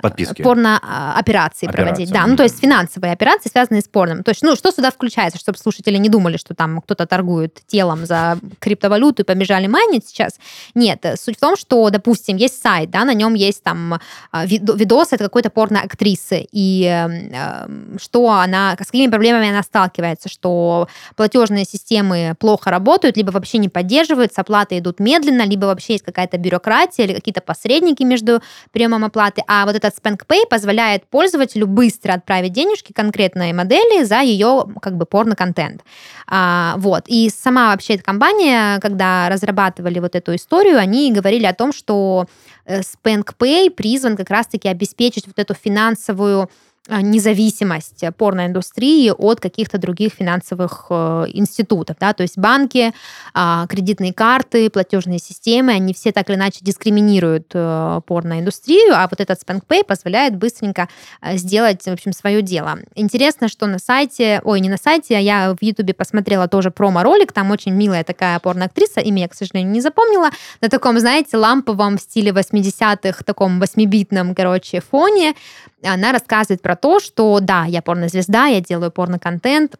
[0.00, 0.42] Подписки.
[0.42, 2.10] Порно а, проводить.
[2.10, 4.22] Да, ну то есть финансовые операции, связанные с порном.
[4.22, 8.06] То есть, ну, что сюда включается, чтобы слушатели не думали, что там кто-то торгует телом
[8.06, 10.38] за криптовалюту и побежали майнить сейчас.
[10.74, 13.98] Нет, суть в том, что, допустим, есть сайт, да, на нем есть там
[14.32, 16.05] а, видос, это какой-то порно-актрисы,
[16.52, 23.30] и э, что она, с какими проблемами она сталкивается, что платежные системы плохо работают, либо
[23.30, 28.40] вообще не поддерживаются, оплаты идут медленно, либо вообще есть какая-то бюрократия или какие-то посредники между
[28.72, 29.42] приемом оплаты.
[29.46, 35.06] А вот этот SpankPay позволяет пользователю быстро отправить денежки конкретной модели за ее как бы
[35.06, 35.82] порно-контент.
[36.28, 37.04] А, вот.
[37.06, 42.26] И сама вообще эта компания, когда разрабатывали вот эту историю, они говорили о том, что
[42.64, 46.48] э, SpankPay призван как раз-таки обеспечить вот эту финансовую а,
[46.88, 51.96] независимость порноиндустрии от каких-то других финансовых э, институтов.
[51.98, 52.12] Да?
[52.12, 52.92] То есть банки,
[53.34, 59.20] э, кредитные карты, платежные системы, они все так или иначе дискриминируют э, порноиндустрию, а вот
[59.20, 60.88] этот SpankPay позволяет быстренько
[61.22, 62.78] э, сделать, в общем, свое дело.
[62.94, 67.32] Интересно, что на сайте, ой, не на сайте, а я в Ютубе посмотрела тоже промо-ролик,
[67.32, 71.98] там очень милая такая порноактриса, имя я, к сожалению, не запомнила, на таком, знаете, ламповом
[71.98, 75.34] стиле 80-х, таком 8-битном, короче, фоне,
[75.82, 79.76] она рассказывает про то, что да, я порнозвезда, я делаю порно-контент,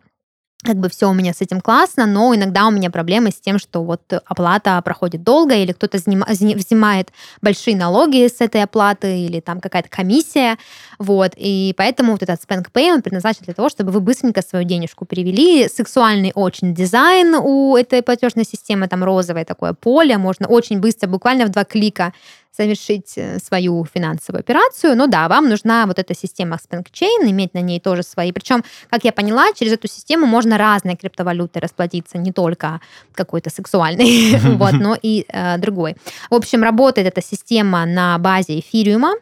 [0.62, 3.58] как бы все у меня с этим классно, но иногда у меня проблемы с тем,
[3.58, 9.60] что вот оплата проходит долго, или кто-то взимает большие налоги с этой оплаты, или там
[9.60, 10.56] какая-то комиссия,
[10.98, 14.64] вот, и поэтому вот этот Spank Pay, он предназначен для того, чтобы вы быстренько свою
[14.64, 15.68] денежку перевели.
[15.68, 21.46] Сексуальный очень дизайн у этой платежной системы, там розовое такое поле, можно очень быстро, буквально
[21.46, 22.12] в два клика
[22.56, 24.96] совершить э, свою финансовую операцию.
[24.96, 28.32] Но да, вам нужна вот эта система SpankChain, иметь на ней тоже свои.
[28.32, 32.80] Причем, как я поняла, через эту систему можно разные криптовалюты расплатиться, не только
[33.12, 35.96] какой-то сексуальный, вот, но и э, другой.
[36.30, 39.14] В общем, работает эта система на базе эфириума.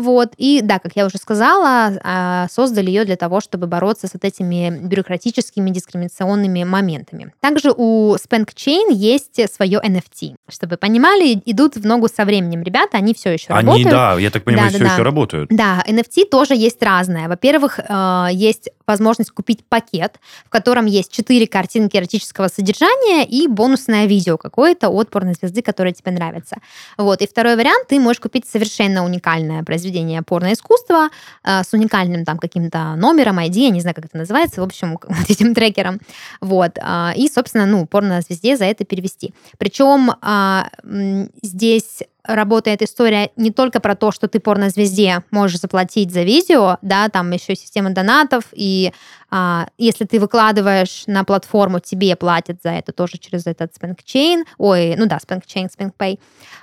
[0.00, 0.32] Вот.
[0.38, 4.24] И да, как я уже сказала, а, создали ее для того, чтобы бороться с вот
[4.24, 7.32] этими бюрократическими дискриминационными моментами.
[7.40, 10.36] Также у Spank Chain есть свое NFT.
[10.48, 13.90] Чтобы вы понимали, идут в ногу со временем ребята, они все еще они, работают.
[13.90, 15.04] да, я так понимаю, да, все да, еще да.
[15.04, 15.48] работают.
[15.50, 17.28] Да, NFT тоже есть разное.
[17.28, 24.06] Во-первых, э, есть возможность купить пакет, в котором есть четыре картинки эротического содержания и бонусное
[24.06, 26.56] видео какое-то от порнозвезды, которое тебе нравится.
[26.96, 27.20] Вот.
[27.22, 29.89] И второй вариант, ты можешь купить совершенно уникальное произведение
[30.26, 31.08] порноискусства
[31.44, 34.98] э, с уникальным там каким-то номером, ID, я не знаю, как это называется, в общем,
[35.28, 36.00] этим трекером.
[36.40, 36.78] Вот.
[36.78, 39.34] Э, и, собственно, ну, порнозвезде за это перевести.
[39.58, 46.22] Причем э, здесь работает история не только про то, что ты порнозвезде можешь заплатить за
[46.22, 48.92] видео, да, там еще система донатов, и
[49.30, 54.96] а, если ты выкладываешь на платформу, тебе платят за это тоже через этот SpankChain, ой,
[54.96, 56.18] ну да, SpankChain, SpankPay.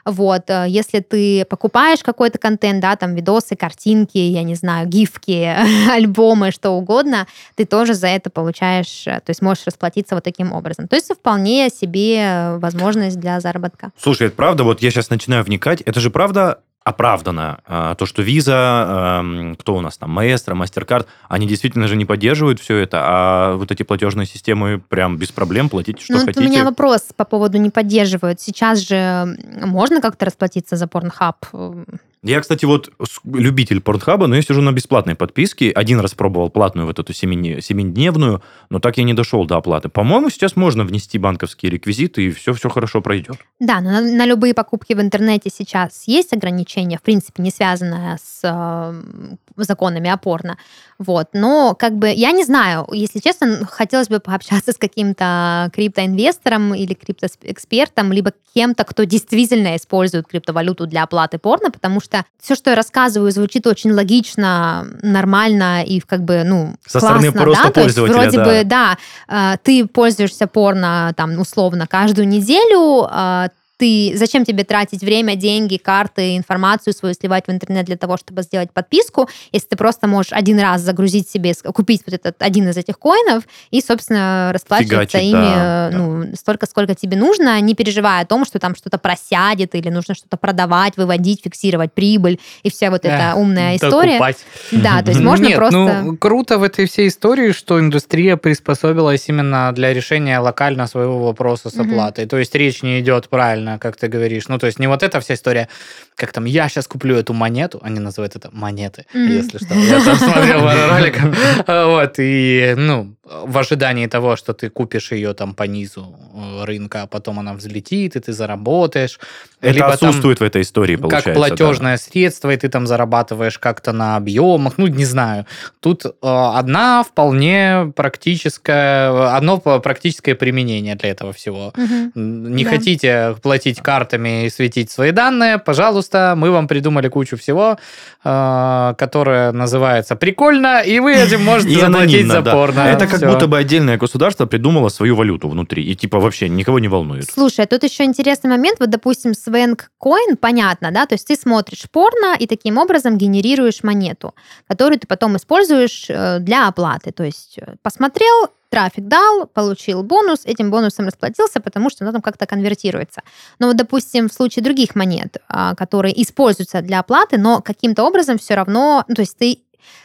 [0.06, 5.56] Вот, э, если ты покупаешь какой-то контент, да, там видосы, картинки, я не знаю, гифки,
[5.92, 10.52] альбомы, что угодно, ты тоже за это получаешь, э, то есть можешь расплатиться вот таким
[10.52, 10.90] образом.
[10.90, 13.92] То есть вполне себе возможность для заработка.
[13.98, 17.60] Слушай, это правда, вот я сейчас начинаю вникать, это же правда оправдано.
[17.66, 22.06] А, то, что Visa, эм, кто у нас там, Маэстро, Мастеркард, они действительно же не
[22.06, 26.40] поддерживают все это, а вот эти платежные системы прям без проблем платите, что ну, хотите.
[26.40, 28.40] у меня вопрос по поводу не поддерживают.
[28.40, 32.00] Сейчас же можно как-то расплатиться за Pornhub?
[32.28, 32.92] Я, кстати, вот
[33.24, 35.72] любитель Порнхаба, но я сижу на бесплатной подписке.
[35.72, 39.88] Один раз пробовал платную вот эту семидневную, но так я не дошел до оплаты.
[39.88, 43.38] По-моему, сейчас можно внести банковские реквизиты, и все-все хорошо пройдет.
[43.60, 48.18] Да, но на, на любые покупки в интернете сейчас есть ограничения, в принципе, не связанные
[48.18, 50.58] с э, законами опорно.
[51.00, 51.30] Вот.
[51.34, 56.94] Но как бы я не знаю, если честно, хотелось бы пообщаться с каким-то криптоинвестором или
[56.94, 62.76] криптоэкспертом, либо кем-то, кто действительно использует криптовалюту для оплаты порно, потому что все, что я
[62.76, 67.72] рассказываю, звучит очень логично, нормально и как бы, ну, Со классно, стороны да?
[67.72, 68.46] То есть вроде да.
[68.46, 75.02] бы, да, э, ты пользуешься порно там условно каждую неделю, э, ты, зачем тебе тратить
[75.02, 79.78] время, деньги, карты, информацию свою сливать в интернет для того, чтобы сделать подписку, если ты
[79.78, 84.50] просто можешь один раз загрузить себе, купить вот этот один из этих коинов и, собственно,
[84.54, 88.60] расплачиваться Фигачить, ими да, э, ну, столько, сколько тебе нужно, не переживая о том, что
[88.60, 93.38] там что-то просядет или нужно что-то продавать, выводить, фиксировать прибыль и вся вот эта Эх,
[93.38, 94.14] умная история.
[94.14, 94.38] докупать.
[94.72, 96.02] Да, то есть можно Нет, просто...
[96.04, 101.70] ну, круто в этой всей истории, что индустрия приспособилась именно для решения локально своего вопроса
[101.70, 102.26] с оплатой.
[102.26, 104.48] То есть речь не идет правильно, как ты говоришь.
[104.48, 105.68] Ну, то есть не вот эта вся история,
[106.16, 109.28] как там, я сейчас куплю эту монету, они называют это монеты, Мгм.
[109.30, 109.74] если что.
[109.74, 111.38] Я там смотрел пару роликов.
[111.68, 117.02] Вот, и, ну, в ожидании того, что ты купишь ее там по низу э, рынка,
[117.04, 119.20] а потом она взлетит, и ты заработаешь.
[119.62, 121.32] Это Либо там- отсутствует в этой истории, получается.
[121.34, 121.48] как да.
[121.48, 125.46] платежное средство, и ты там зарабатываешь как-то на объемах, ну, не знаю.
[125.80, 131.74] Тут э, одна вполне практическая, одно практическое применение для этого всего.
[131.76, 132.70] М, Не Да.
[132.70, 137.78] хотите платить картами и светить свои данные, пожалуйста, мы вам придумали кучу всего,
[138.24, 142.52] э, которое называется прикольно, и вы этим можете заплатить за да.
[142.52, 142.82] порно.
[142.82, 143.34] Это как Всё.
[143.34, 145.84] будто бы отдельное государство придумало свою валюту внутри.
[145.84, 147.30] И типа вообще никого не волнует.
[147.30, 148.80] Слушай, тут еще интересный момент.
[148.80, 151.06] Вот, допустим, Свенг Coin, понятно, да?
[151.06, 154.34] То есть ты смотришь порно и таким образом генерируешь монету,
[154.68, 157.12] которую ты потом используешь э, для оплаты.
[157.12, 162.22] То есть э, посмотрел, трафик дал, получил бонус, этим бонусом расплатился, потому что оно там
[162.22, 163.22] как-то конвертируется.
[163.60, 168.38] Но вот, допустим, в случае других монет, а, которые используются для оплаты, но каким-то образом
[168.38, 169.60] все равно, ну, то есть ты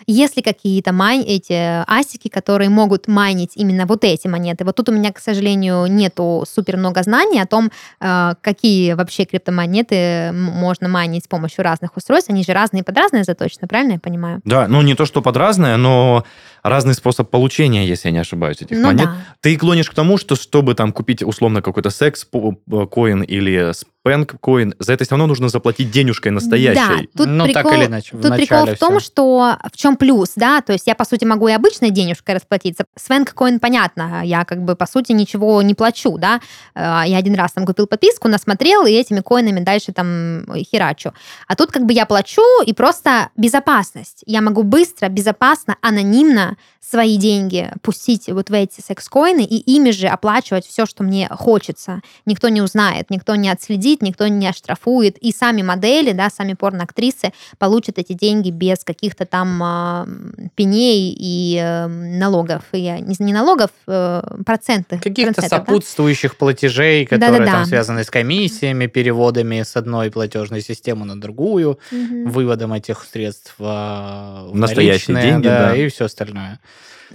[0.06, 4.64] если какие-то майн, эти асики, которые могут майнить именно вот эти монеты.
[4.64, 9.24] Вот тут у меня, к сожалению, нету супер много знаний о том, э, какие вообще
[9.24, 12.30] криптомонеты можно майнить с помощью разных устройств.
[12.30, 14.40] Они же разные под разные заточены, правильно я понимаю?
[14.44, 16.24] Да, ну не то, что под разное, но
[16.62, 19.06] разный способ получения, если я не ошибаюсь, этих ну монет.
[19.06, 19.16] да.
[19.40, 25.04] Ты клонишь к тому, что чтобы там купить условно какой-то секс-коин или спэнк-коин, за это
[25.04, 27.08] все равно нужно заплатить денежкой настоящей.
[27.14, 30.32] Да, тут Ну, прикол, так или иначе, Тут прикол в том, что в чем плюс,
[30.36, 32.84] да, то есть я, по сути, могу и обычной денежкой расплатиться.
[32.96, 36.40] Свенк коин, понятно, я как бы, по сути, ничего не плачу, да,
[36.74, 41.12] Э, я один раз там купил подписку, насмотрел, и этими коинами дальше там херачу.
[41.46, 44.22] А тут как бы я плачу, и просто безопасность.
[44.26, 50.08] Я могу быстро, безопасно, анонимно свои деньги пустить вот в эти секс-коины и ими же
[50.08, 52.00] оплачивать все, что мне хочется.
[52.26, 55.18] Никто не узнает, никто не отследит, никто не оштрафует.
[55.18, 60.08] И сами модели, да, сами порноактрисы получат эти деньги без каких-то там а,
[60.54, 62.62] пеней и э, налогов.
[62.72, 64.98] И, э, не, не налогов, э, проценты.
[64.98, 65.48] Каких-то да.
[65.48, 67.52] сопутствующих платежей, которые Да-да-да.
[67.58, 72.30] там связаны с комиссиями, переводами с одной платежной системы на другую, Мгм.
[72.30, 75.76] выводом этих средств а, в Настоящие наличные, деньги, да, да.
[75.76, 76.60] и все остальное.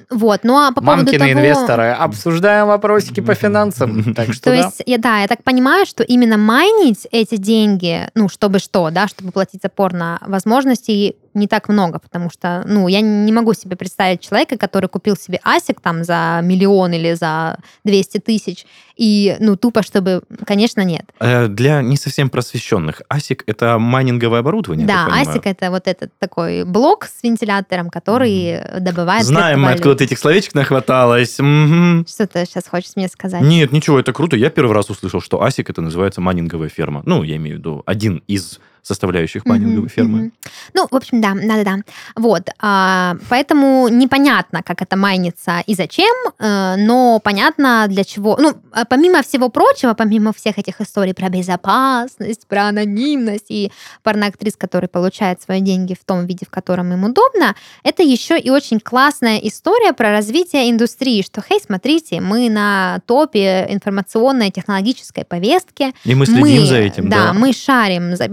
[0.09, 1.31] Вот, ну а по поводу Мамкины того...
[1.31, 4.13] инвесторы, обсуждаем вопросики по финансам.
[4.15, 4.55] Так что То да.
[4.55, 9.07] есть, я, да, я так понимаю, что именно майнить эти деньги, ну, чтобы что, да,
[9.07, 13.75] чтобы платить за порно, возможностей не так много, потому что, ну, я не могу себе
[13.75, 19.55] представить человека, который купил себе асик там за миллион или за 200 тысяч, и, ну,
[19.55, 21.05] тупо, чтобы, конечно, нет.
[21.19, 26.63] Э, Для не совсем просвещенных, ASIC— это майнинговое оборудование, да, асик это вот этот такой
[26.65, 31.37] блок с вентилятором, который добывает Знаем мы, откуда ты этих словечек нахваталась.
[31.39, 32.05] Мгм.
[32.07, 33.41] Что ты сейчас хочешь мне сказать?
[33.41, 34.35] Нет, ничего, это круто.
[34.35, 37.03] Я первый раз услышал, что ASIC это называется майнинговая ферма.
[37.05, 40.17] Ну, я имею в виду один из составляющих майнинговой Мгм, фермы.
[40.19, 40.33] мгм.
[40.73, 41.77] Ну, в общем, да, да-да-да.
[42.15, 48.37] Вот, а, поэтому непонятно, как это майнится и зачем, э, но понятно для чего.
[48.39, 53.71] Ну, а помимо всего прочего, помимо всех этих историй про безопасность, про анонимность и
[54.03, 58.49] порноактрис, который получает свои деньги в том виде, в котором им удобно, это еще и
[58.49, 65.93] очень классная история про развитие индустрии, что, хей, смотрите, мы на топе информационной технологической повестки,
[66.03, 67.27] И мы следим за этим, да.
[67.27, 68.27] да, мы шарим за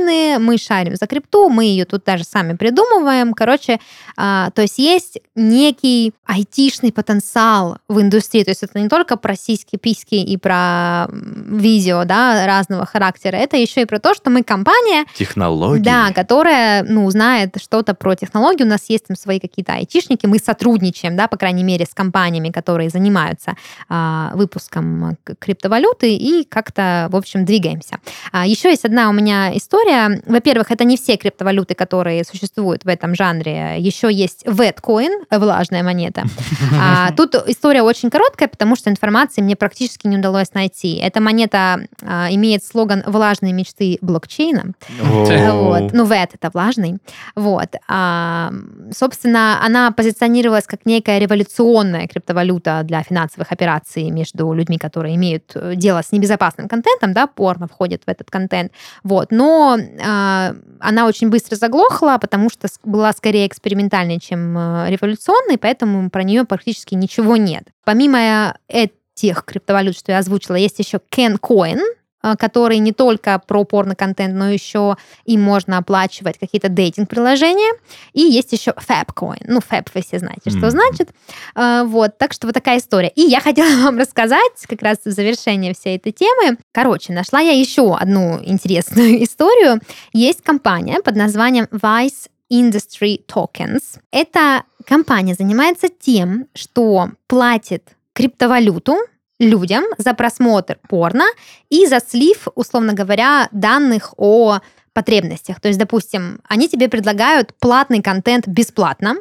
[0.00, 3.32] биткоины, мы шарим за крипту, мы ее тут даже сами придумываем.
[3.32, 3.78] Короче,
[4.16, 8.44] а, то есть есть некий айтишный потенциал в индустрии.
[8.44, 13.56] То есть это не только про сиськи, письки и про видео да, разного характера, это
[13.56, 15.82] еще и про то, что мы компания, Технологии.
[15.82, 18.62] да, которая, ну, знает что-то про технологии.
[18.62, 22.50] У нас есть там свои какие-то айтишники, мы сотрудничаем, да, по крайней мере, с компаниями,
[22.50, 23.56] которые занимаются
[23.88, 27.98] а, выпуском криптовалюты и как-то, в общем, двигаемся.
[28.32, 30.22] А, еще есть одна у меня история история.
[30.26, 33.76] Во-первых, это не все криптовалюты, которые существуют в этом жанре.
[33.78, 36.24] Еще есть Vetcoin, влажная монета.
[36.82, 40.96] А, тут история очень короткая, потому что информации мне практически не удалось найти.
[40.96, 44.72] Эта монета а, имеет слоган «Влажные мечты блокчейна».
[45.00, 45.92] Вот.
[45.92, 46.98] Ну, VET— это влажный.
[47.34, 47.74] Вот.
[47.88, 48.52] А,
[48.96, 56.02] собственно, она позиционировалась как некая революционная криптовалюта для финансовых операций между людьми, которые имеют дело
[56.02, 58.72] с небезопасным контентом, да, порно входит в этот контент.
[59.02, 59.32] Вот.
[59.32, 66.10] Но э, она очень быстро заглохла, потому что была скорее экспериментальной, чем э, революционной, поэтому
[66.10, 67.64] про нее практически ничего нет.
[67.84, 71.99] Помимо этих криптовалют, что я озвучила, есть еще CanCoin, а,
[72.38, 77.72] который не только про порно-контент, но еще им можно оплачивать какие-то дейтинг-приложения.
[78.12, 79.44] И есть еще Fabcoin.
[79.46, 80.70] Ну, Fab вы все знаете, что mm.
[80.70, 81.10] значит.
[81.54, 83.08] А, вот, так что вот такая история.
[83.08, 86.58] И я хотела вам рассказать как раз в завершение всей этой темы.
[86.72, 89.80] Короче, нашла я еще одну интересную историю.
[90.12, 93.98] Есть компания под названием Vice Industry Tokens.
[94.10, 98.96] Эта компания занимается тем, что платит криптовалюту
[99.40, 101.24] людям за просмотр порно
[101.70, 104.60] и за слив, условно говоря, данных о
[104.92, 105.60] потребностях.
[105.60, 109.16] То есть, допустим, они тебе предлагают платный контент бесплатно,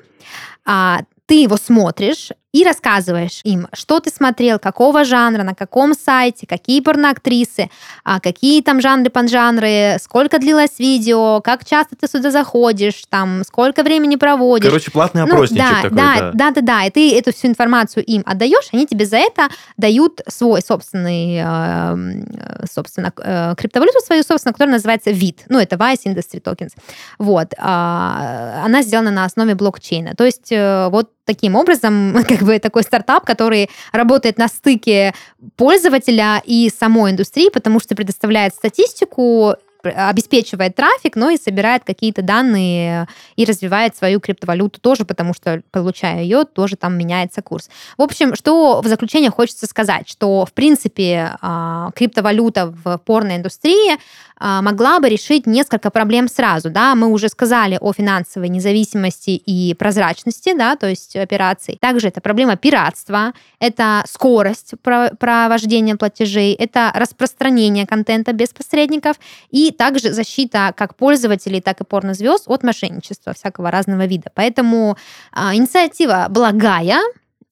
[0.66, 6.47] а ты его смотришь, и рассказываешь им, что ты смотрел, какого жанра, на каком сайте,
[6.47, 7.70] какие порноактрисы,
[8.04, 13.84] а какие там жанры, поджанры, сколько длилось видео, как часто ты сюда заходишь, там, сколько
[13.84, 14.68] времени проводишь.
[14.68, 15.97] Короче, платный опросничек ну, да, такой.
[15.97, 16.86] Да, да, да, да, да.
[16.86, 22.66] И ты эту всю информацию им отдаешь, они тебе за это дают свой собственный, э,
[22.72, 25.43] собственно, э, криптовалюту свою, собственно, которая называется вид.
[25.50, 26.72] Ну, это Vice Industry Tokens.
[27.20, 27.54] Вот.
[27.58, 30.16] А, она сделана на основе блокчейна.
[30.16, 35.14] То есть э, вот таким образом, как бы такой стартап, который работает на стыке
[35.56, 43.08] пользователя и самой индустрии, потому что предоставляет статистику обеспечивает трафик, но и собирает какие-то данные
[43.36, 47.70] и развивает свою криптовалюту тоже, потому что, получая ее, тоже там меняется курс.
[47.98, 53.98] В общем, что в заключение хочется сказать, что, в принципе, а, криптовалюта в порной индустрии
[54.40, 56.70] а, могла бы решить несколько проблем сразу.
[56.70, 56.96] Да?
[56.96, 61.78] Мы уже сказали о финансовой независимости и прозрачности, да, то есть операций.
[61.80, 69.18] Также это проблема пиратства, это скорость провождения платежей, это распространение контента без посредников
[69.52, 74.32] и также защита как пользователей, так и порнозвезд от мошенничества всякого разного вида.
[74.36, 74.98] Поэтому
[75.32, 77.00] а, инициатива благая,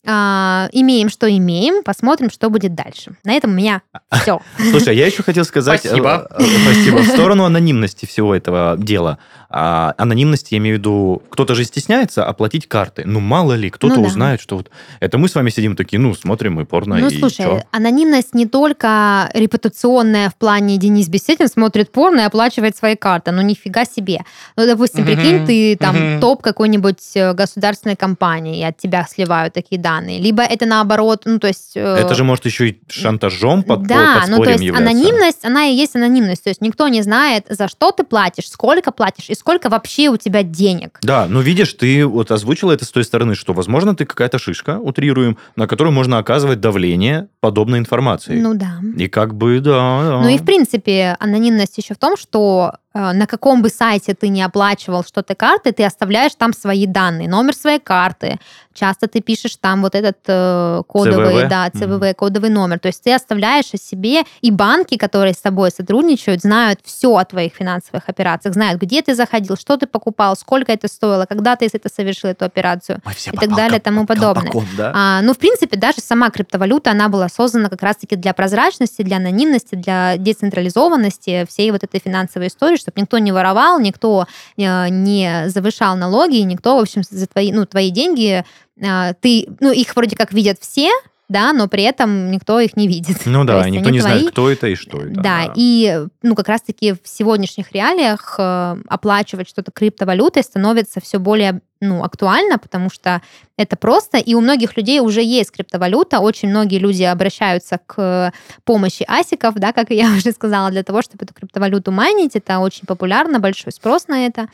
[0.10, 3.12] а, имеем, что имеем, посмотрим, что будет дальше.
[3.26, 3.82] На этом у меня
[4.22, 4.40] все.
[4.72, 5.82] Слушай, я еще хотел сказать...
[5.82, 6.28] Спасибо.
[6.32, 6.98] Э, э, спасибо.
[7.00, 9.18] В сторону анонимности всего этого дела.
[9.50, 13.04] А, анонимности, я имею в виду, кто-то же стесняется оплатить карты.
[13.06, 14.08] Ну, мало ли, кто-то ну, да.
[14.08, 14.72] узнает, что вот...
[15.02, 17.62] Это мы с вами сидим такие, ну, смотрим мы порно Ну, и слушай, чё?
[17.72, 23.32] анонимность не только репутационная в плане Денис Беседин смотрит порно и оплачивает свои карты.
[23.32, 24.22] Ну, нифига себе.
[24.56, 29.80] Ну, допустим, прикинь, ты там топ какой-нибудь э, государственной компании, и от тебя сливают такие
[29.82, 31.72] данные данные, либо это наоборот, ну то есть...
[31.76, 34.90] Э, это же может еще и шантажом под Да, ну то есть являться.
[34.90, 38.92] анонимность, она и есть анонимность, то есть никто не знает, за что ты платишь, сколько
[38.92, 41.00] платишь и сколько вообще у тебя денег.
[41.02, 44.80] Да, ну видишь, ты вот озвучила это с той стороны, что, возможно, ты какая-то шишка,
[44.80, 48.40] утрируем, на которую можно оказывать давление подобной информации.
[48.40, 48.80] Ну да.
[48.98, 50.22] И как бы, да, да.
[50.22, 52.74] Ну и в принципе анонимность еще в том, что
[53.14, 57.56] на каком бы сайте ты не оплачивал что-то карты, ты оставляешь там свои данные, номер
[57.56, 58.40] своей карты.
[58.74, 61.50] Часто ты пишешь там вот этот э, кодовый, ЦВВ?
[61.50, 62.14] да, ЦВВ, mm-hmm.
[62.14, 62.78] кодовый номер.
[62.80, 67.26] То есть ты оставляешь о себе, и банки, которые с тобой сотрудничают, знают все о
[67.26, 71.68] твоих финансовых операциях, знают, где ты заходил, что ты покупал, сколько это стоило, когда ты
[71.74, 74.52] это совершил эту операцию и так далее, тому подобное.
[74.78, 74.92] да?
[74.94, 79.18] а, ну, в принципе, даже сама криптовалюта, она была создана как раз-таки для прозрачности, для
[79.18, 84.28] анонимности, для децентрализованности всей вот этой финансовой истории, чтобы никто не воровал, никто
[84.58, 88.46] э, не завышал налоги, никто, в общем, за твои, ну, твои деньги,
[88.80, 90.90] э, ты, ну, их вроде как видят все,
[91.28, 93.18] да, но при этом никто их не видит.
[93.26, 94.14] Ну да, никто не твои.
[94.14, 95.16] знает, кто это и что это.
[95.16, 95.54] Да, да.
[95.56, 102.04] и ну как раз-таки в сегодняшних реалиях э, оплачивать что-то криптовалютой становится все более ну,
[102.04, 103.22] актуально, потому что
[103.58, 108.32] это просто, и у многих людей уже есть криптовалюта, очень многие люди обращаются к
[108.64, 112.86] помощи асиков, да, как я уже сказала, для того, чтобы эту криптовалюту майнить, это очень
[112.86, 114.48] популярно, большой спрос на это,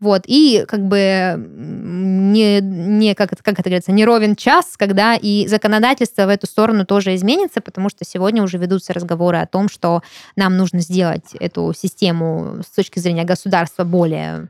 [0.00, 5.14] вот, и как бы не, не как, это, как это говорится, не ровен час, когда
[5.14, 9.68] и законодательство в эту сторону тоже изменится, потому что сегодня уже ведутся разговоры о том,
[9.68, 10.02] что
[10.36, 14.48] нам нужно сделать эту систему с точки зрения государства более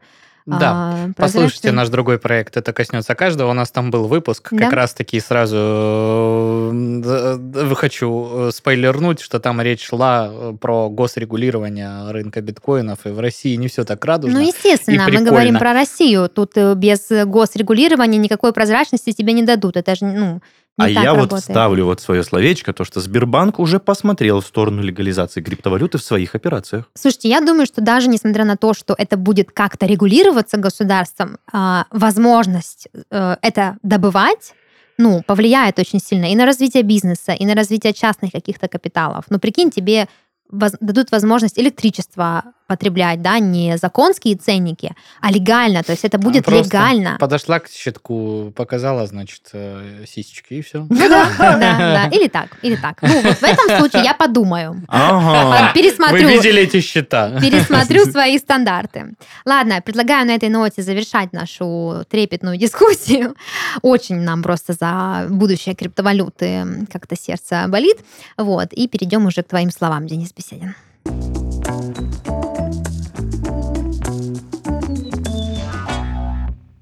[0.48, 0.70] Да.
[0.72, 3.50] а, Послушайте наш другой проект «Это коснется каждого».
[3.50, 4.58] У нас там был выпуск, Да?
[4.58, 10.88] как раз-таки сразу э, д- д- хочу э, спойлернуть, что там речь шла э, про
[10.88, 14.38] госрегулирование рынка биткоинов, и в России не все так радужно.
[14.40, 16.28] Ну, естественно, мы говорим про Россию.
[16.28, 19.76] Тут э, без госрегулирования никакой прозрачности тебе не дадут.
[19.76, 20.40] Это же, ну,
[20.78, 21.44] не а я вот работает.
[21.44, 26.34] ставлю вот свое словечко, то, что Сбербанк уже посмотрел в сторону легализации криптовалюты в своих
[26.34, 26.84] операциях.
[26.94, 31.86] Слушайте, я думаю, что даже несмотря на то, что это будет как-то регулироваться государством, а,
[31.90, 34.54] возможность э, это добывать,
[34.98, 39.26] ну, повлияет очень сильно и на развитие бизнеса, и на развитие частных каких-то капиталов.
[39.30, 40.08] Ну, прикинь, тебе
[40.50, 46.44] дадут возможность электричество потреблять, да, не за конские ценники, а легально, то есть это будет
[46.44, 47.16] Просто легально.
[47.18, 50.86] Подошла к щитку, показала, значит, э, сисечки, и все.
[50.88, 52.08] Ну да, да, да.
[52.12, 53.00] Или так, или так.
[53.00, 54.82] Ну, вот в этом случае я подумаю.
[54.86, 55.72] Ага.
[55.74, 56.28] Вы Пересмотрю.
[56.28, 57.40] видели эти счета?
[57.40, 59.14] Пересмотрю свои стандарты.
[59.46, 63.34] Ладно, предлагаю на этой ноте завершать нашу трепетную дискуссию.
[63.80, 67.96] Очень нам просто за будущее криптовалюты как-то сердце болит.
[68.36, 70.74] Вот, и перейдем уже к твоим словам, Денис Беседин.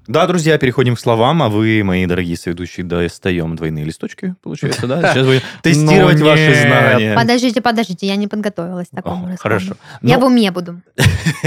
[0.07, 5.01] Да, друзья, переходим к словам, а вы, мои дорогие соведущие, достаем двойные листочки, получается, да?
[5.13, 6.61] Сейчас будем тестировать Ну, ваши нет.
[6.61, 7.15] знания.
[7.15, 9.35] Подождите, подождите, я не подготовилась к такому.
[9.37, 9.75] Хорошо.
[10.01, 10.81] Я в Ну, уме буду.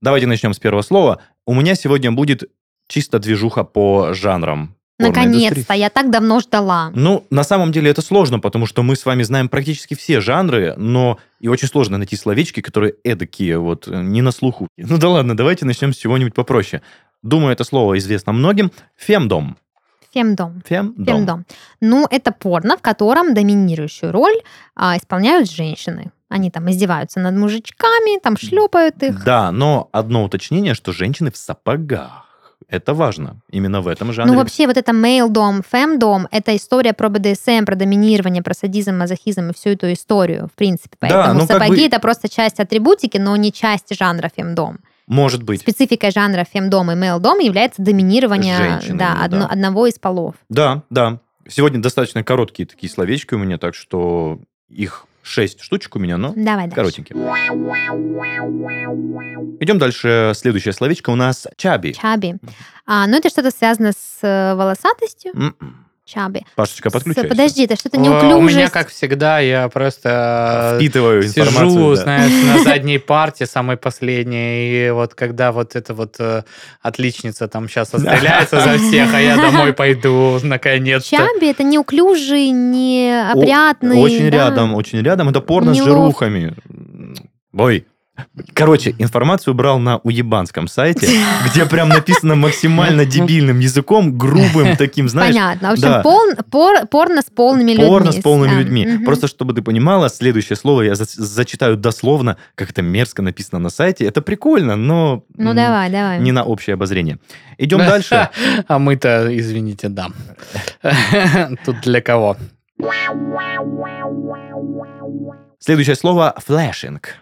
[0.00, 1.20] Давайте начнем с первого слова.
[1.46, 2.44] У меня сегодня будет
[2.88, 4.74] чисто движуха по жанрам.
[4.98, 6.90] Наконец-то, я так давно ждала.
[6.94, 10.74] Ну, на самом деле это сложно, потому что мы с вами знаем практически все жанры,
[10.76, 14.66] но и очень сложно найти словечки, которые эдакие, вот, не на слуху.
[14.76, 16.82] Ну да ладно, давайте начнем с чего-нибудь попроще.
[17.22, 18.72] Думаю, это слово известно многим.
[18.96, 19.56] Фемдом.
[20.12, 20.62] Фемдом.
[20.66, 21.04] Фемдом.
[21.04, 21.46] Фемдом.
[21.80, 24.40] Ну, это порно, в котором доминирующую роль
[24.74, 26.10] а, исполняют женщины.
[26.28, 29.24] Они там издеваются над мужичками, там шлепают их.
[29.24, 32.27] Да, но одно уточнение, что женщины в сапогах.
[32.68, 33.40] Это важно.
[33.50, 34.32] Именно в этом жанре.
[34.32, 39.50] Ну, вообще, вот это мейл-дом, фем-дом, это история про БДСМ, про доминирование, про садизм, мазохизм
[39.50, 40.96] и всю эту историю, в принципе.
[40.98, 44.80] Поэтому ну, как сапоги бы- это просто часть атрибутики, но не часть жанра фемдом.
[45.06, 45.62] Может быть.
[45.62, 49.46] Спецификой жанра фемдом и мейл-дом является доминирование Женщинами, да, одно- да.
[49.46, 50.34] одного из полов.
[50.50, 51.20] Да, да.
[51.48, 56.32] Сегодня достаточно короткие такие словечки у меня, так что их шесть штучек у меня, но
[56.36, 56.74] Давай дальше.
[56.74, 57.18] коротенькие.
[59.60, 60.32] Идем дальше.
[60.34, 61.92] Следующее словечко у нас чаби.
[61.94, 62.34] Чаби.
[62.86, 65.32] А, ну, это что-то связано с э, волосатостью.
[65.34, 65.87] М-м.
[66.08, 66.40] Чаби.
[66.56, 67.28] Пашечка, подключайся.
[67.28, 68.34] Подожди, это что-то О, неуклюжее.
[68.36, 71.70] У меня, как всегда, я просто э, Впитываю информацию.
[71.70, 72.02] сижу, да.
[72.02, 76.44] знаешь, на задней парте, самой последней, и вот когда вот эта вот э,
[76.80, 81.16] отличница там сейчас отстреляется за всех, а я домой пойду, наконец-то.
[81.16, 83.98] Чаби это неуклюжий, О- неопрятный.
[83.98, 84.36] Очень да.
[84.48, 85.28] рядом, очень рядом.
[85.28, 86.54] Это порно с жирухами.
[87.52, 87.86] Ой.
[88.54, 91.06] Короче, информацию брал на уебанском сайте,
[91.50, 95.68] где прям написано максимально дебильным языком, грубым таким, знаешь, Понятно.
[95.70, 96.02] В общем, да.
[96.02, 97.86] пол- пор- порно с полными людьми.
[97.86, 98.58] порно с полными Да.
[98.58, 98.86] людьми.
[98.86, 99.04] Мгм.
[99.04, 103.70] Просто чтобы ты понимала, следующее слово я за- зачитаю дословно, как это мерзко написано на
[103.70, 104.04] сайте.
[104.04, 106.20] Это прикольно, но Ну, м, давай, давай.
[106.20, 107.18] не на общее обозрение.
[107.58, 108.28] Идем дальше.
[108.66, 110.08] А мы-то, извините, да.
[111.64, 112.36] Тут для кого?
[115.60, 117.14] Следующее слово flashing.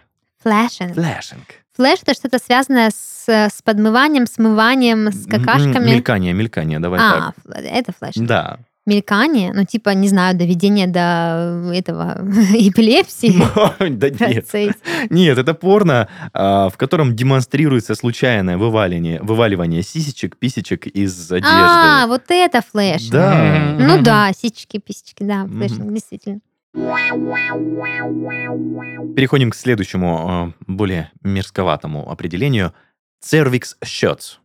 [0.47, 0.93] Flashing.
[0.93, 1.43] Flashing.
[1.75, 5.91] Flash это что-то связанное с, с подмыванием, смыванием, с М, какашками.
[5.91, 7.63] Мелькание, мелькание, давай а, так.
[7.63, 8.25] это flashing.
[8.27, 8.59] Да.
[8.87, 12.13] Мелькание, ну, типа, не знаю, доведение до этого
[12.53, 13.35] эпилепсии.
[13.97, 14.47] Да нет.
[15.09, 21.49] Нет, это порно, а, в котором демонстрируется случайное вываливание, вываливание сисечек, писечек из одежды.
[21.53, 23.09] А, вот это flash.
[23.09, 23.75] Да.
[23.77, 26.39] Ну да, сисечки, писечки, да, flashing, действительно.
[29.15, 32.73] Переходим к следующему, э, более мерзковатому определению.
[33.23, 34.37] Cervix shots.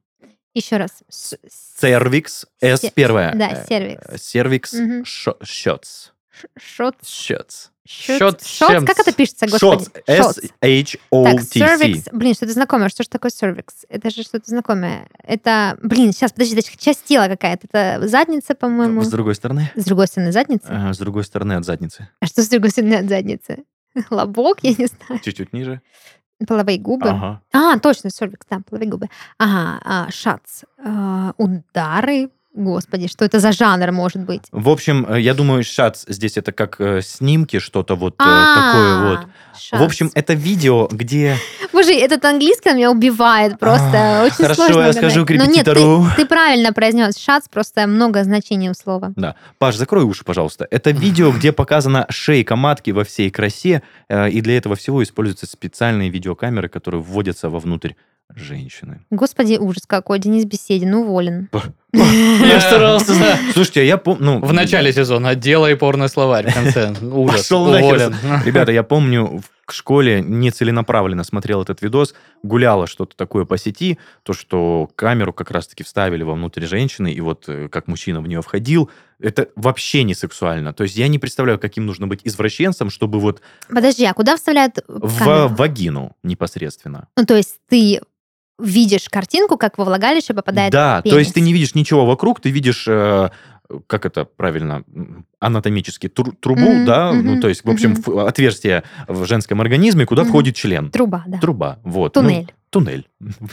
[0.54, 1.02] Еще раз.
[1.08, 3.34] С- с- Cervix, S Се- первое.
[3.34, 3.64] Да, Э.
[4.16, 4.72] Cervix
[5.02, 6.12] sho- shots.
[6.58, 6.96] Shot.
[7.02, 7.68] Shots.
[7.86, 8.86] Счет с Shot, чем?
[8.86, 9.86] как это пишется, господи?
[10.08, 10.16] Shots.
[10.16, 10.34] Shots.
[10.36, 11.58] Так, S-H-O-T-C.
[11.58, 12.88] cervix, блин, что-то знакомое.
[12.88, 13.64] Что же такое cervix?
[13.88, 15.08] Это же что-то знакомое.
[15.24, 17.66] Это, блин, сейчас, подожди, это часть тела какая-то.
[17.72, 19.02] Это задница, по-моему.
[19.02, 19.72] С другой стороны?
[19.74, 20.68] С другой стороны задница?
[20.70, 22.08] Э, С другой стороны от задницы.
[22.20, 23.64] А что с другой стороны от задницы?
[24.10, 25.20] Лобок, я не знаю.
[25.20, 25.80] Чуть-чуть ниже.
[26.46, 27.08] Половые губы.
[27.08, 27.42] Ага.
[27.52, 29.08] А, точно, cervix, да, половые губы.
[29.38, 30.62] Ага, а, шац.
[30.84, 32.30] А, удары.
[32.55, 34.42] Господи, что это за жанр может быть?
[34.53, 38.55] В общем, э, я думаю, шац здесь это как э, снимки, что-то вот э, А,
[38.72, 39.26] такое вот.
[39.59, 39.80] шац.
[39.80, 41.36] В общем, это видео, где...
[41.72, 43.90] Боже, этот английский меня убивает просто.
[43.94, 46.05] А, Очень хорошо, сложно я схожу к Но нет, ты, репетитору.
[46.14, 49.12] ты правильно произнес шац, просто много значений у слова.
[49.16, 49.34] Да.
[49.59, 50.68] Паш, закрой уши, пожалуйста.
[50.70, 55.46] Это видео, где показана шейка матки во всей красе, э, и для этого всего используются
[55.46, 57.92] специальные видеокамеры, которые вводятся вовнутрь
[58.36, 59.00] женщины.
[59.10, 60.18] Господи, ужас какой.
[60.18, 61.48] Денис Беседин уволен.
[61.92, 63.18] Я старался.
[63.18, 63.38] да.
[63.52, 64.24] Слушайте, а я помню...
[64.24, 68.14] Ну, В начале сезона делай порно-словарь, в конце ужас, уволен.
[68.44, 74.32] Ребята, я помню, в школе нецеленаправленно смотрел этот видос, гуляло что-то такое по сети, то,
[74.32, 78.90] что камеру как раз-таки вставили вовнутрь женщины, и вот э, как мужчина в нее входил,
[79.20, 80.72] это вообще не сексуально.
[80.72, 84.78] То есть я не представляю, каким нужно быть извращенцем, чтобы вот Подожди, а куда вставляют
[84.88, 85.48] в камеру?
[85.54, 87.08] вагину непосредственно.
[87.16, 88.00] Ну, то есть ты
[88.62, 91.14] видишь картинку, как во влагалище попадает да, пенис.
[91.14, 93.30] то есть ты не видишь ничего вокруг, ты видишь, э,
[93.86, 94.84] как это правильно,
[95.43, 99.61] анатомически, тру- трубу, Мгм, да, ну, мгм, то есть, в общем, в- отверстие в женском
[99.61, 100.30] организме, куда Мгм.
[100.30, 100.90] входит член.
[100.90, 101.38] Труба, да.
[101.38, 102.14] Труба, вот.
[102.16, 102.53] ну, Туннель.
[102.70, 103.07] туннель.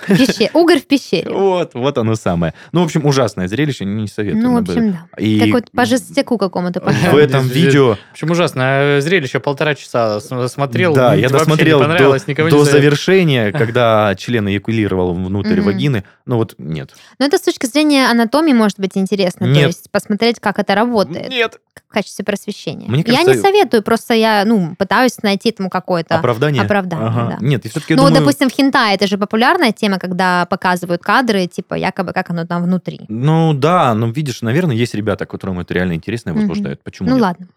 [0.07, 1.29] Пещер- Угорь в пещере.
[1.29, 2.53] Вот, вот оно самое.
[2.71, 4.43] Ну, в общем, ужасное зрелище, не советую.
[4.43, 5.21] Ну, в общем, да.
[5.21, 9.39] И Как вот по жестяку какому-то в этом видео, В общем, ужасное зрелище.
[9.39, 10.93] Полтора часа смотрел.
[10.95, 12.17] да, я досмотрел до,
[12.63, 16.03] завершения, когда член эякулировал внутрь вагины.
[16.25, 16.95] Ну, вот нет.
[17.19, 19.53] Но это с точки зрения анатомии может быть интересно.
[19.53, 21.59] То есть посмотреть, как это работает Нет.
[21.87, 22.87] В качестве просвещения.
[22.87, 26.17] Мне я кажется, не советую, просто я ну, пытаюсь найти этому какое-то...
[26.17, 26.63] Оправдание?
[26.63, 27.37] оправдание, да.
[27.39, 28.19] Нет, и все-таки ну, думаю...
[28.19, 32.63] допустим, в хентай это же популярная тема, когда показывают кадры, типа, якобы, как оно там
[32.63, 33.01] внутри.
[33.07, 36.81] Ну да, ну видишь, наверное, есть ребята, которым это реально интересно и возбуждает.
[36.83, 37.23] Почему ну нет?
[37.23, 37.47] ладно.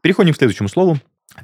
[0.00, 0.98] Переходим к следующему слову.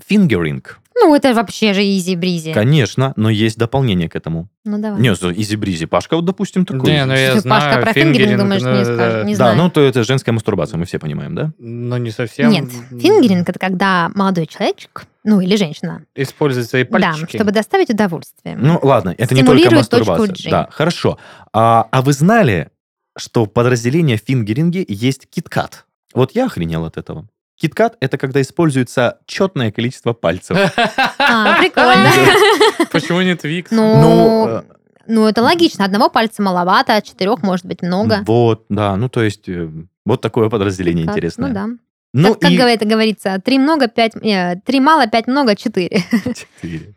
[0.09, 0.81] Fingering.
[0.99, 2.53] Ну, это вообще же easy-breezy.
[2.53, 4.49] Конечно, но есть дополнение к этому.
[4.65, 5.01] Ну, давай.
[5.01, 5.85] Не, easy-breezy.
[5.85, 6.91] Пашка, вот, допустим, такой.
[6.91, 9.27] Не, ну я Пашка знаю, про fingering, fingering, думаешь, не ну, скажет?
[9.27, 9.57] Не да, знаю.
[9.57, 11.53] ну то это женская мастурбация, мы все понимаем, да?
[11.59, 12.51] Ну, не совсем.
[12.51, 17.37] Нет, fingering это когда молодой человечек, ну или женщина, Используют свои да, пальчики.
[17.37, 18.57] чтобы доставить удовольствие.
[18.57, 20.45] Ну ладно, это не только Стимулирует точку мастурбация.
[20.45, 20.51] G.
[20.51, 21.19] Да, хорошо.
[21.53, 22.71] А, а вы знали,
[23.19, 25.85] что в подразделении fingering и есть KitKat?
[26.15, 27.29] Вот я охренел от этого.
[27.59, 30.57] KitKat это когда используется четное количество пальцев.
[31.19, 32.11] А, прикольно.
[32.93, 33.71] Почему не Twix?
[33.71, 34.63] Ну, Ну, э,
[35.07, 35.85] ну, это логично.
[35.85, 38.23] Одного пальца маловато, а четырех может быть много.
[38.27, 39.69] Вот, да, ну то есть э,
[40.05, 41.49] вот такое подразделение Как- интересное.
[41.49, 41.67] Ну да.
[42.13, 44.15] Ну как, как и- говорит- говорится, три много, пять...
[44.17, 46.03] э, три мало, пять много, четыре.
[46.13, 46.95] Четыре.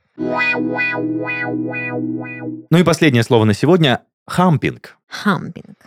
[2.69, 4.97] Ну и последнее слово на сегодня– humping.
[5.07, 5.77] Humping.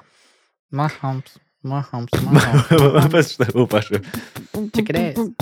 [0.71, 1.25] My humps,
[1.63, 3.33] my humps, my humps.
[3.33, 4.03] Что у Паши?
[4.55, 5.33] Check it out.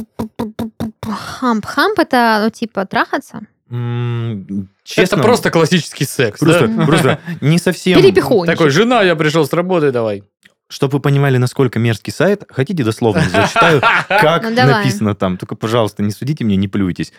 [1.11, 1.65] Hump.
[1.67, 3.41] Hump это, ну, типа, трахаться.
[3.71, 6.41] М, Это Честно, просто классический секс.
[6.41, 6.87] просто, да?
[6.87, 8.01] просто не совсем...
[8.01, 8.53] Перепихончик.
[8.57, 10.25] Такой, жена, я пришел с работы, давай.
[10.69, 15.37] Чтобы вы понимали, насколько мерзкий сайт, хотите дословно зачитаю, как Ну, написано там.
[15.37, 17.13] Только, пожалуйста, не судите меня, не плюйтесь.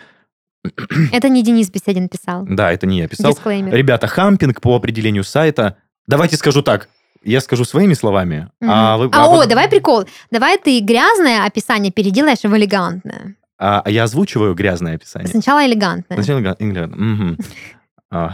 [1.12, 2.46] Это не Денис Беседин писал.
[2.48, 3.32] Да, это не я писал.
[3.34, 3.74] Дисклеймер.
[3.74, 5.78] Ребята, humping по определению сайта...
[6.08, 6.88] Давайте скажу так.
[7.24, 9.10] Я скажу своими словами, а вы...
[9.12, 10.06] А, а о, вот- давай прикол.
[10.32, 13.36] Давай ты грязное описание переделаешь в элегантное.
[13.60, 15.28] а я озвучиваю грязное описание.
[15.30, 16.18] Сначала элегантное.
[16.18, 16.98] Сначала га- элегантно.
[16.98, 17.38] Мгм.
[18.12, 18.34] А,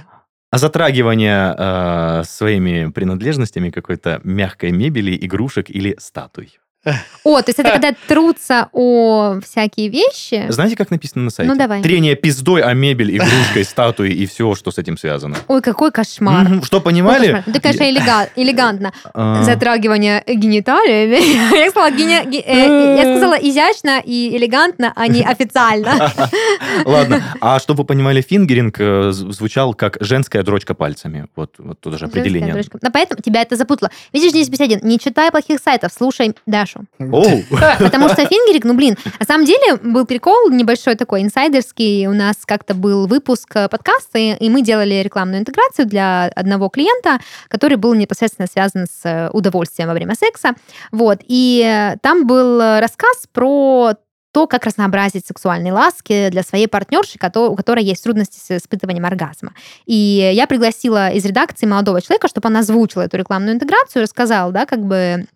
[0.52, 6.58] А затрагивание э, своими принадлежностями какой-то мягкой мебели, игрушек или статуй.
[7.24, 10.46] О, то есть это когда трутся о всякие вещи.
[10.48, 11.52] Знаете, как написано на сайте?
[11.52, 11.82] Ну, давай.
[11.82, 15.36] Трение пиздой о мебель, игрушкой, статуи и все, что с этим связано.
[15.46, 16.48] Ой, какой кошмар.
[16.48, 16.62] Мгм.
[16.62, 17.26] Что, понимали?
[17.26, 17.42] кошмар.
[17.46, 18.92] Ну, Ты, конечно, элега- элегантно.
[19.12, 21.54] А, Затрагивание гениталиями.
[21.60, 26.10] Я сказала, гене- ге- э, я сказала изящно и элегантно, а не официально.
[26.86, 31.26] Ладно, а чтобы вы понимали, фингеринг э, з- звучал как женская дрочка пальцами.
[31.36, 32.54] Вот, вот тут же определение.
[32.80, 33.90] Но поэтому тебя это запутало.
[34.14, 36.69] Видишь, Денис Беседин, не читай плохих сайтов, слушай Дашу.
[36.98, 37.42] Оу,
[37.78, 42.06] Потому что фингеринг, ну блин, на самом деле был прикол небольшой такой, инсайдерский.
[42.06, 47.18] У нас как-то был выпуск э, подкаста, и мы делали рекламную интеграцию для одного клиента,
[47.48, 50.54] который был непосредственно связан с э, удовольствием во время секса.
[50.92, 51.20] Вот.
[51.26, 53.94] И э, там был э, рассказ про
[54.32, 59.54] то, как разнообразить сексуальные ласки для своей партнерши, у которой есть трудности с испытыванием оргазма.
[59.86, 64.66] И я пригласила из редакции молодого человека, чтобы он озвучил эту рекламную интеграцию, рассказал, да,
[64.66, 65.26] как бы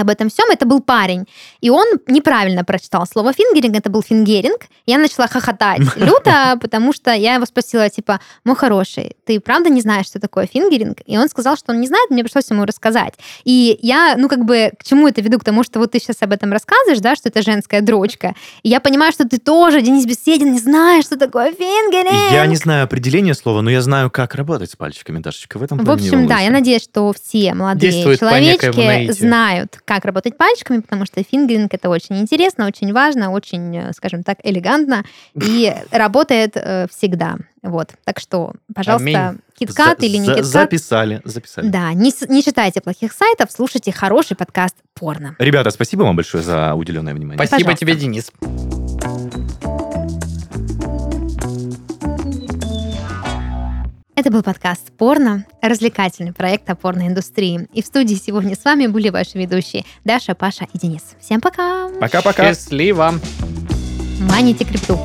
[0.00, 0.50] об этом всем.
[0.50, 1.26] Это был парень.
[1.60, 4.66] И он неправильно прочитал слово fingering, это был fingering.
[4.86, 9.80] Я начала хохотать люто, потому что я его спросила, типа, мой хороший, ты правда не
[9.80, 10.98] знаешь, что такое fingering?
[11.06, 13.14] И он сказал, что он не знает, мне пришлось ему рассказать.
[13.44, 15.38] И я, ну, как бы, к чему это веду?
[15.38, 18.34] К тому, что вот ты сейчас об этом рассказываешь, да, что это женская дрочка.
[18.62, 22.32] И я понимаю, что ты тоже, Денис Беседин, не знаешь, что такое фингеринг.
[22.32, 25.58] я не знаю определение слова, но я знаю, как работать с пальчиками, Дашечка.
[25.58, 30.36] В этом В общем, да, я надеюсь, что все молодые Действует человечки знают, как работать
[30.36, 35.02] пальчиками, потому что фингеринг это очень интересно, очень важно, очень, э, скажем так, элегантно
[35.34, 37.34] и работает э, всегда.
[37.62, 37.88] Вот.
[38.04, 39.40] Так что, пожалуйста, Аминь.
[39.58, 40.46] киткат За- или не за- киткат.
[40.46, 41.66] Записали, записали.
[41.68, 45.34] Да, не, не читайте плохих сайтов, слушайте хороший подкаст порно.
[45.40, 47.44] Ребята, спасибо вам большое за уделенное внимание.
[47.44, 47.84] Спасибо Пожалуйста.
[47.84, 48.30] тебе, Денис.
[54.20, 57.68] Это был подкаст «Порно», развлекательный проект о порноиндустрии.
[57.72, 61.16] И в студии сегодня с вами были ваши ведущие Даша, Паша и Денис.
[61.18, 61.88] Всем пока!
[61.98, 62.48] Пока-пока!
[62.48, 63.14] Счастливо!
[64.20, 64.98] Маните крипту!